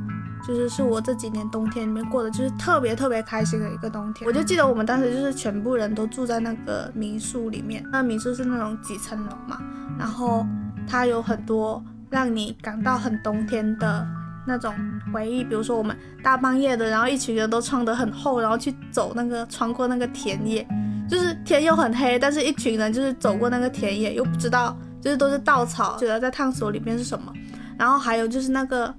[0.48, 4.28] 就是是我这几年冬天里面过的就是特别特别开心的一个冬天。
[4.28, 9.58] 我就记得我们当时就是全部人都住在那个民宿里面，那民宿是那种几层楼嘛，
[9.98, 10.46] 然后
[10.88, 14.08] 它有很多让你感到很冬天的。
[14.50, 14.74] 那种
[15.14, 20.68] 回忆，比如说我们大半夜的，然后一群人都穿得很厚，然后去走那个穿过那个田野，
[21.08, 27.32] 就是天又很黑，但是一群人就是走过那个田野，又不知道就是都是稻草，觉得在探索里面是什么。
[27.78, 28.94] 然后还有就是那个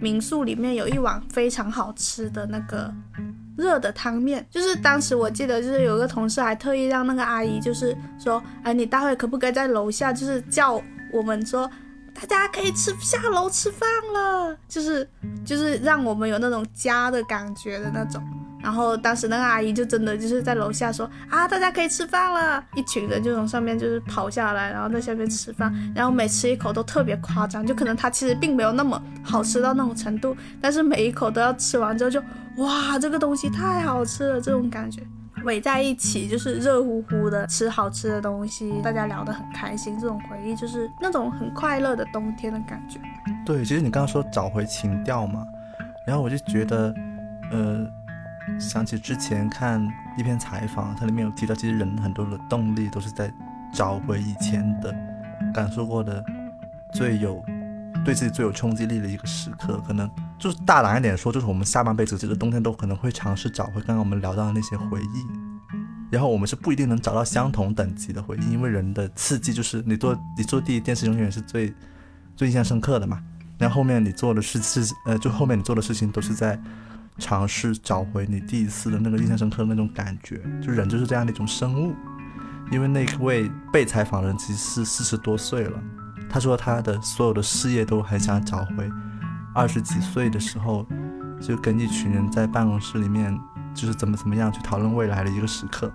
[0.00, 2.94] 民宿里面有一碗非常好吃的那个
[3.56, 10.80] 热的汤面，就是当时我记得就是有一个同事还特意让那个阿姨就是说，哎，你待会可不可以在楼下就是叫
[11.12, 11.68] 我们说。
[12.22, 15.08] 大家可以吃下楼吃饭了，就是
[15.44, 18.22] 就是让我们有那种家的感觉的那种。
[18.62, 32.20] 然后当时那个阿姨就真的就是在楼下说啊，大家可以吃饭了，一群人就从上面就是跑下来，然后在下面吃饭，然后每吃一口都特别夸张，就可能它其实并没有那么好吃到那种程度，但是每一口都要吃完之后就
[32.56, 35.00] 哇，这个东西太好吃了，这种感觉。
[35.46, 43.00] 围在一起，就是热乎乎的吃好吃的东西，大家聊得很开心，这种回忆就是那种很快乐的冬天的感觉。
[43.46, 45.46] 对，其实你刚刚说找回情调嘛，
[46.06, 46.94] 然后我就觉得，
[47.50, 47.86] 呃，
[48.60, 49.80] 想起之前看
[50.18, 53.32] 一篇采访，它里面有提到，其实人很多的动力都是在
[53.72, 54.94] 找回以前的
[55.54, 56.24] 感受过的
[56.92, 57.42] 最有
[58.04, 59.80] 对自己最有冲击力的一个时刻。
[59.86, 65.45] 可能就是大胆一点说，就是我们下半辈子这个冬天都可能会尝试找回刚刚我们聊到的那些回忆。
[66.10, 71.72] 然后我们是不一定能找到相同等级的回忆，因为人的刺激就是你做你做第一件事永远是最
[72.36, 73.22] 最印象深刻的嘛。
[73.58, 76.60] 然后后面你做的事是呃，就后面你做的事情都是在
[77.18, 80.40] 尝试找回你第一次的那个印象深刻的那种感觉。
[80.62, 81.94] 就人就是这样的一种生物。
[82.72, 85.80] 因为那位被采访人其实是四十多岁了，
[86.28, 88.90] 他说他的所有的事业都很想找回
[89.54, 90.84] 二十几岁的时候，
[91.40, 93.32] 就跟一群人在办公室里面
[93.76, 95.92] 就是怎么怎么样去讨论未来的一个时刻，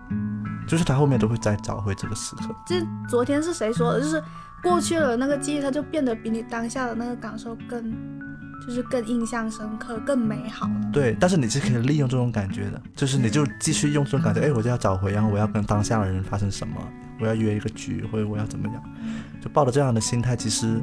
[0.68, 2.56] 就是他后面都会再找回这个时刻。
[2.66, 4.00] 这昨天是谁说的？
[4.00, 4.24] 就是
[4.64, 7.94] 过去了那个记忆，它就变得比你当下的那个感受更。
[8.64, 10.70] 就是更印象深刻、更美好。
[10.94, 16.76] 对，但是你是可以利用这种感觉的，就是你就继续用这种感觉，哎，我就要找回，然后我要跟当下的人发生什么，
[17.20, 18.84] 我要约一个局，或者我要怎么样，
[19.42, 20.80] 就抱着这样的心态，其实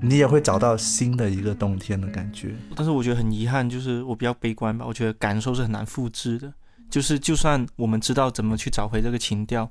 [0.00, 2.54] 你也会找到新的一个冬天的感觉。
[2.74, 6.52] 但是我觉得很遗憾，就是我比较悲观吧，我觉得感受是很难复制的。
[6.88, 9.70] 就是就算我们知道怎么去找回这个情调，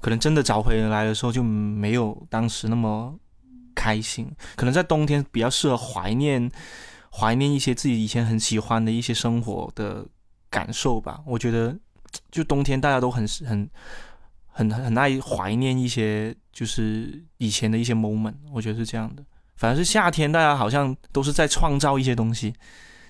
[0.00, 3.18] 可能真的找回来的时候就没有当时那么。
[3.74, 6.50] 开心，可能在冬天比较适合怀念，
[7.10, 10.06] 怀念一些自己以前很喜欢的一些生活的
[10.50, 11.22] 感受吧。
[11.26, 11.74] 我觉得，
[12.30, 13.68] 就冬天大家都很很
[14.46, 18.34] 很很爱怀念一些就是以前的一些 moment。
[18.52, 19.24] 我觉得是这样的。
[19.62, 22.52] 反而是夏天，大家好像都是在创造一些东西。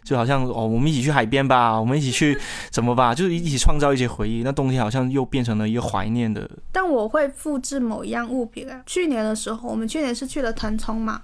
[0.05, 2.38] 就好像哦，我们一起去海边吧， 我们一起去
[2.68, 4.42] 怎么吧，就是一起创造一些回忆。
[4.42, 6.46] 那冬天好像又变成了一个怀念的。
[6.70, 8.82] 但我会复制某一样物品啊。
[8.84, 11.22] 去年的时候，我们去年是去了腾冲嘛，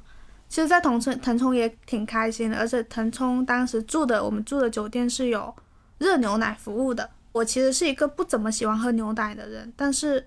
[0.49, 5.55] 其实，在腾冲腾冲也挺开心的，而且腾冲当时住的我们住的酒店是有
[5.99, 7.11] 热牛奶服务的。
[7.33, 10.27] 我其实是一个不怎么喜欢喝牛奶的人，但是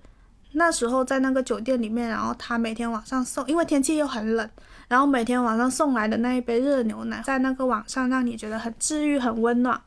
[0.52, 4.48] 那时候在那个酒店里面，然后他每天晚上送，因为天气又很冷。
[4.88, 9.80] 然后每天晚上送来的那一杯热牛奶，在那个网上让你觉得很治愈、很温暖。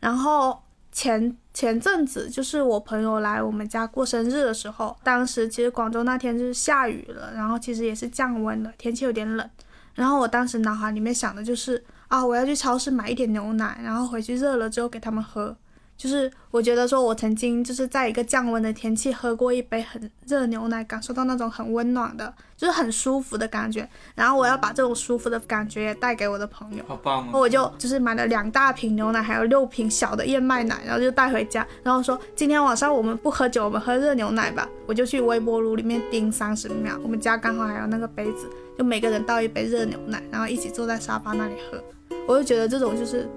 [0.00, 0.62] 然后
[0.92, 9.48] 前前阵子就是我朋友来我们家过生日的时候，当时其实广州那天就是下雨了，然后其实也是降温了，天气有点冷。
[9.94, 15.56] 然后我当时脑海里面想的就是啊，我要去超市买一点牛奶，然后回去热了之后给他们喝。
[16.00, 23.86] 就是我觉得说，我曾经就是在一个降温的天气喝过一杯很热牛奶，感受到那种很温暖的，就是很舒服的感觉。
[24.14, 26.82] 然后我要把这种舒服的感觉也带给我的朋友。
[26.88, 27.30] 好棒啊！
[27.34, 31.66] 我就就是买了两大瓶牛奶，还有六瓶小的燕麦奶，然后就带回家。
[31.82, 34.66] 然后说今天晚上我们不喝酒，我们喝热牛奶吧。
[34.86, 38.48] 我就去微波炉里面叮三十秒，我们家刚好还有那个杯子，
[38.78, 41.78] 就每个人倒一杯热牛奶，然后一起坐在沙发那里喝。
[42.26, 43.28] 我就觉得这种就是，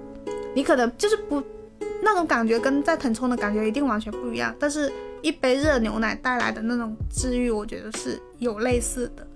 [0.54, 1.42] 你可能就是不。
[2.04, 4.92] 那种感觉跟在腾冲的感觉一定完全不一样，但是
[5.22, 9.26] 一杯热牛奶带来的那种治愈，我觉得是有类似的。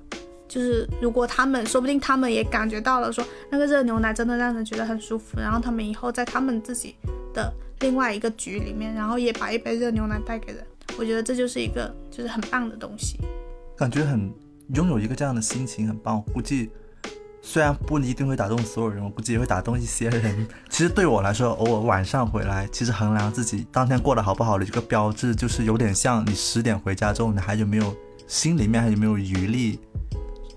[0.46, 6.94] 就是如果他们，说不定他们也感觉到了，说那个热牛奶真的让人觉得很舒服，然后他们以后在他们自己
[7.34, 10.64] 的另外一个局里面，然后也把一杯热牛奶带给人，
[10.98, 13.18] 我觉得这就是一个就是很棒的东西。
[13.76, 14.32] 感觉很
[14.74, 16.70] 拥有一个这样的心情很棒，估计。
[17.50, 20.46] 虽然不一定会打动所有人，我估计也会打动一些人。
[20.68, 27.96] 其实对我来说，偶尔晚上回来，其实衡量自己当天过得好不好的一个标志，就是有点像你十点回家之后，你还有没有
[28.26, 29.80] 心里面还有没有余力，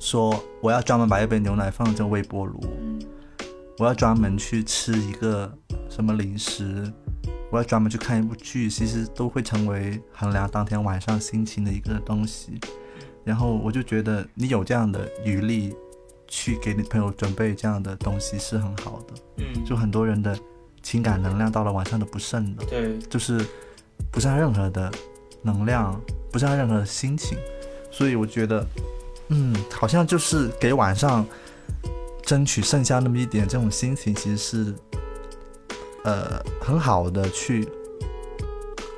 [0.01, 2.59] 说我要专门把一杯牛奶放进微波炉，
[3.79, 5.49] 我要专门去吃一个
[5.89, 6.91] 什么零食，
[7.51, 12.59] 我要专门去看一部剧，其实都会成为衡量当天晚上心情的一个东西。
[13.23, 15.73] 然后我就觉得你有这样的余力。
[16.33, 20.35] 去给你朋友准备这样的东西是很好的，嗯，就很多人的
[20.81, 23.45] 情感能量到了晚上都不剩的，对，就是
[24.09, 24.89] 不剩任何的
[25.41, 25.99] 能量，
[26.31, 27.37] 不剩任何的心情，
[27.91, 28.65] 所以我觉得，
[29.27, 31.27] 嗯，好像就是给晚上
[32.23, 34.73] 争取剩下那么一点这种心情，其实是，
[36.05, 37.67] 呃，很好的去。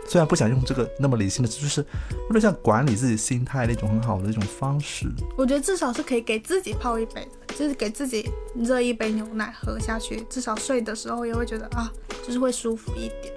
[0.08, 1.86] 虽然不想用这个那么理性的，就是
[2.28, 5.08] 有点像管理自己心态的一种很好的一种方式。
[5.38, 7.28] 我觉得至少是可以给自己泡一杯，
[7.58, 11.92] 就是给自己热一杯牛奶喝下去，至少睡的时候也会觉得啊，
[12.26, 13.34] 就是会舒服一点。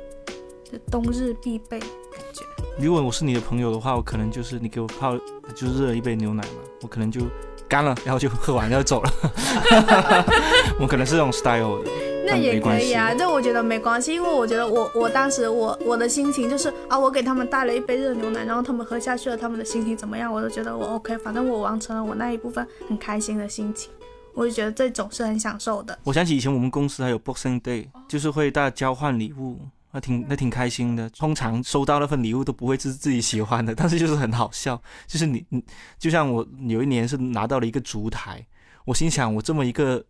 [0.64, 1.88] 就冬日必备感
[2.32, 2.42] 觉。
[2.76, 5.16] 如果我是你的朋友的话，我可能就是你给我泡，
[5.54, 7.20] 就热一杯牛奶嘛，我可能就
[7.68, 9.10] 干了，然后就喝完就走了。
[10.80, 11.90] 我可能是这种 style 的。
[12.26, 23.90] 那也可以啊，这我觉得没关系，因为我觉得我我当时我我的心情就是啊，我给他们带了一杯热牛奶，然后他们喝下去了，他们的心情怎么样，我都觉得我 OK，反正我完成了我那一部分很开心的心情，
[24.34, 25.96] 我就觉得这种是很享受的。
[26.02, 29.60] 我想起以前我们公司还有 Boxing Day，就是会大家交换礼物，
[29.92, 31.08] 那挺那挺开心的。
[31.10, 35.62] 通常收到那份礼物都不会是自己喜欢的，但是就是很好笑，就是你你
[35.98, 38.44] 就像我有一年是拿到了一个烛台。
[38.84, 40.04] 我心想，我这么一个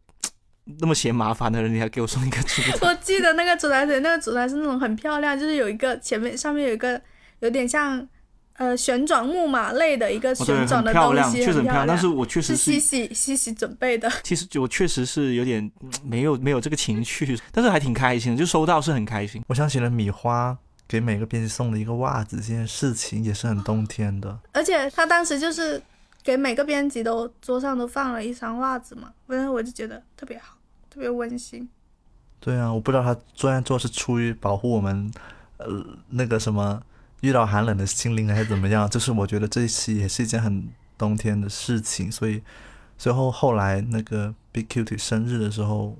[0.80, 2.76] 那么嫌麻烦的人，你还给我送一个烛台？
[2.82, 7.00] 我记得那个烛台水，那个烛台是那种很漂亮，就是有一个前面上面有一个
[7.40, 8.06] 有点像
[8.54, 11.86] 呃旋转木马类的一个旋转的很漂亮，东西，确实很漂亮。
[11.86, 19.42] 但是我确实是西是，西西西准备的， 其实我确实是有点嗯没有没有这个情趣，但是还挺开心的，就收到是很开心。
[19.46, 20.56] 我想起了米花
[20.88, 24.36] 给每个编辑送了一个袜子这件事情，也是很冬天的。
[24.52, 25.80] 而且他当时就是
[26.24, 30.55] 给每个编辑都桌上都放了一双袜子嘛，反正我就觉得特别好，
[30.96, 31.68] 特别温馨。
[32.40, 35.12] 对啊，我不知道他这样做是出于保护我们，
[35.58, 35.66] 呃，
[36.08, 36.82] 那个什么
[37.20, 38.88] 遇到寒冷的心灵还是怎么样？
[38.90, 40.66] 就是我觉得这一期也是一件很
[40.96, 42.42] 冬天的事情，所以
[42.96, 45.98] 最后后来那个 Big Cute 生日的时候，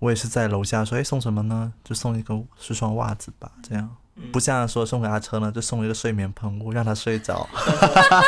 [0.00, 1.72] 我也是在楼下说，哎，送什么呢？
[1.84, 3.96] 就送一个是双袜子吧，这样。
[4.32, 7.48] 不像说送给阿车呢，就送一个睡眠喷雾，让他睡着。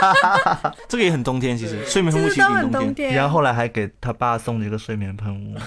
[0.89, 2.73] 这个也很冬天，其实睡眠喷雾其实挺冬天。
[2.73, 3.15] 冬天。
[3.15, 5.59] 然后后来还给他爸送了一个睡眠喷雾，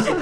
[0.00, 0.14] 是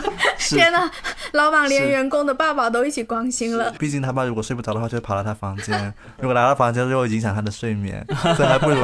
[0.55, 0.91] 天呐，
[1.33, 3.73] 老板连员工的爸爸都一起关心了。
[3.79, 5.75] 毕竟他爸如果睡不着的话，就会跑到他房间；
[6.21, 8.05] 如果来到房间，就会影响他的睡眠，
[8.37, 8.77] 所以还不如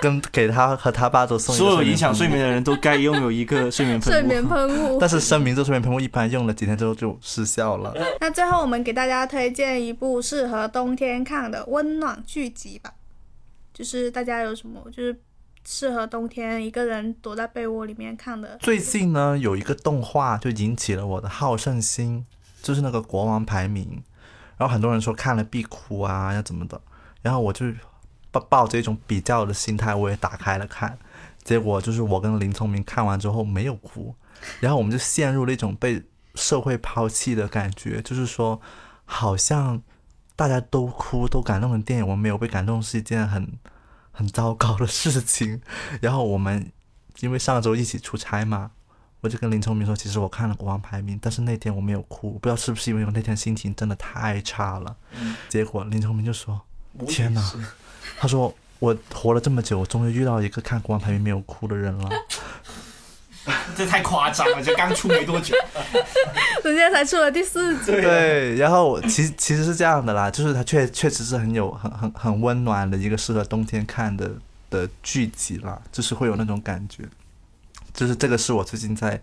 [0.00, 4.12] 跟给他和他爸都送所有影响睡眠眠的人都该拥有一个睡眠喷雾。
[4.12, 4.94] 睡眠喷。
[4.94, 4.98] 雾。
[5.00, 7.94] 但是声明，这睡眠喷雾一般用了几天之后就失效了。
[8.20, 12.92] 那最后我们给大家推荐一部适合冬天看的温暖剧集吧，
[13.72, 15.16] 就是大家有什么就是
[15.66, 18.56] 适合冬天一个人躲在被窝里面看的。
[18.58, 22.24] 最近呢，有一个动画就引起了我的好胜心，
[22.62, 24.02] 就是那个国王排名。
[24.56, 26.80] 然后很多人说看了必哭啊，要怎么的，
[27.20, 27.66] 然后我就
[28.30, 30.96] 抱抱着一种比较的心态，我也打开了看。
[31.42, 34.14] 结果就是我跟林聪明看完之后没有哭，
[34.60, 36.02] 然后我们就陷入了一种被
[36.36, 38.60] 社会抛弃的感觉，就是说
[39.04, 39.82] 好像
[40.36, 43.58] 大家都哭都感动的电影，我没有被感动是一件很
[44.16, 45.60] 很糟糕的事情。
[46.00, 46.72] 然后我们
[47.20, 48.70] 因为上周一起出差嘛，
[49.20, 54.96] 我就跟林聪明说，其实我看了《国王排名》，但是那天我没有哭，不知道是不是因为我那天心情真的太差了。
[55.48, 56.60] 结果林聪明就说
[57.06, 57.52] ：“天哪！”
[58.18, 62.08] 他说：“我活了这么久，我终于遇到一个看《国王排名》没有哭的人了。
[63.76, 65.54] 这太夸张了，就刚出没多久。
[66.64, 74.32] 人家才出了第四集，对，然后其实其实是这样的啦，就是它确确实是很有很很很温暖的一个适合冬天看的
[74.70, 77.04] 的剧集啦，就是会有那种感觉。
[77.92, 79.20] 就是这个是我最近在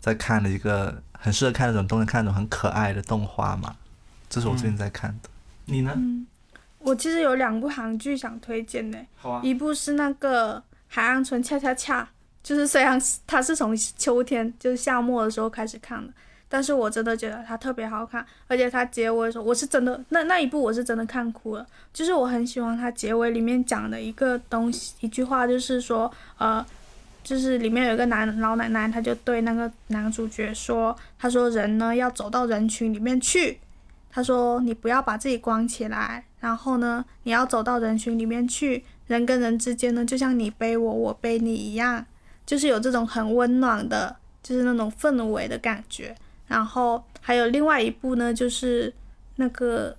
[0.00, 3.74] 在看的一个很适合看那种冬天看那种很可爱的动画嘛，
[4.28, 5.28] 这是我最近在看的。
[5.64, 5.92] 你呢？
[6.78, 9.40] 我其实有两部韩剧想推荐呢，好啊。
[9.42, 12.02] 一部是那个《海岸村恰恰恰》，
[12.44, 16.12] 就是虽然它是从秋天就是夏末的时候开始看的，
[16.48, 26.64] 但是我真的觉得它特别好看，而且它结尾的时候，我是真的那那一部我是真的看哭了，就是我很喜欢它结尾里面讲的一个东西，一句话就是说，呃，
[27.22, 33.58] 就是里面有一个男老奶奶，她就对那个男主角说，她说人呢要走到人群里面去，
[34.10, 42.04] 她说你不要把自己关起来，然后呢你要走到人群里面去，人跟人之间呢就像你背我，我背你一样，
[42.46, 46.14] 就是有这种很温暖的，就是那种氛围的感觉。
[46.46, 48.92] 然后还有另外一部呢，就是
[49.36, 49.96] 那个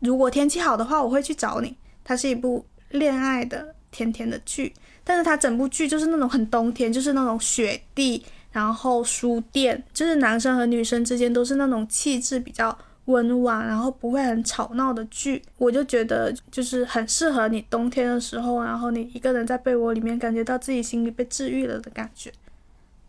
[0.00, 1.76] 如果天气好的话，我会去找你。
[2.04, 4.72] 它是一部恋爱的甜甜的剧，
[5.04, 12.76] 但是它整部剧就是那种很冬天，就是那种雪地，然后书店，就是男生和女生之间都是那种气质比较
[13.06, 15.42] 温婉，然后不会很吵闹的剧。
[15.58, 22.32] 我就觉得就是很适合你冬天的时候，然后你一个人在被窝里面感觉到自己心里被治愈了的感觉。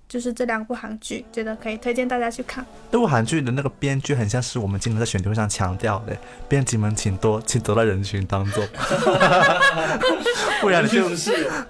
[0.08, 2.66] 就是这两部韩剧，觉得可以推荐大家去看。
[2.92, 6.16] 这部韩剧的那个编剧很像是我们经常在选题会上强调的，
[6.48, 8.64] 编辑们请多，请走到人群当中，
[10.62, 11.10] 不然你就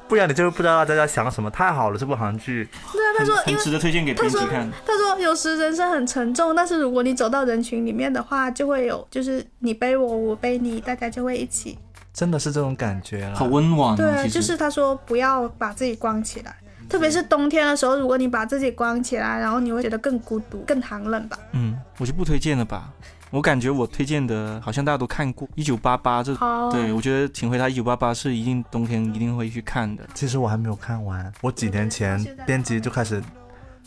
[0.08, 1.50] 不然你就不知道大家在想什么。
[1.50, 4.70] 太好了，这部韩剧，对啊，他说，因为很值得推荐给编辑看。
[4.86, 11.78] 他说有时人生很沉重，但是如果你走到人群里面的话，就会有就是你背我，我背你，大家就会一起。
[12.12, 13.34] 真的是这种感觉啦。
[13.36, 16.56] 好温暖对就是他说不要把自己关起来，
[16.94, 21.36] 特别是冬天的时候，如果你把自己关起来，然后你会觉得更孤独、更寒冷吧。
[21.54, 22.94] 嗯，我就不推荐了吧。
[23.32, 30.04] 我感觉我推荐的好像大家都看过《一九八八》这，好，对我觉得请回答《一九八八》是一定冬天一定会去看的。
[30.14, 33.20] 其实我还没有看完，我几年前编辑就开始，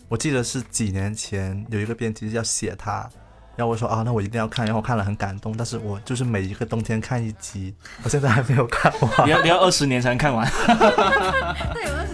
[0.08, 3.08] 我记得是几年前有一个编辑要写它，
[3.54, 9.28] 然后我说啊，那我一定要看，然后我看了很感动，但是我就是每一个冬天看一集，我现在还没有看完。
[9.28, 10.44] 你要你要二十年才能看完。
[10.66, 12.05] 那有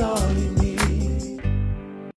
[0.00, 0.16] all
[0.62, 0.67] it.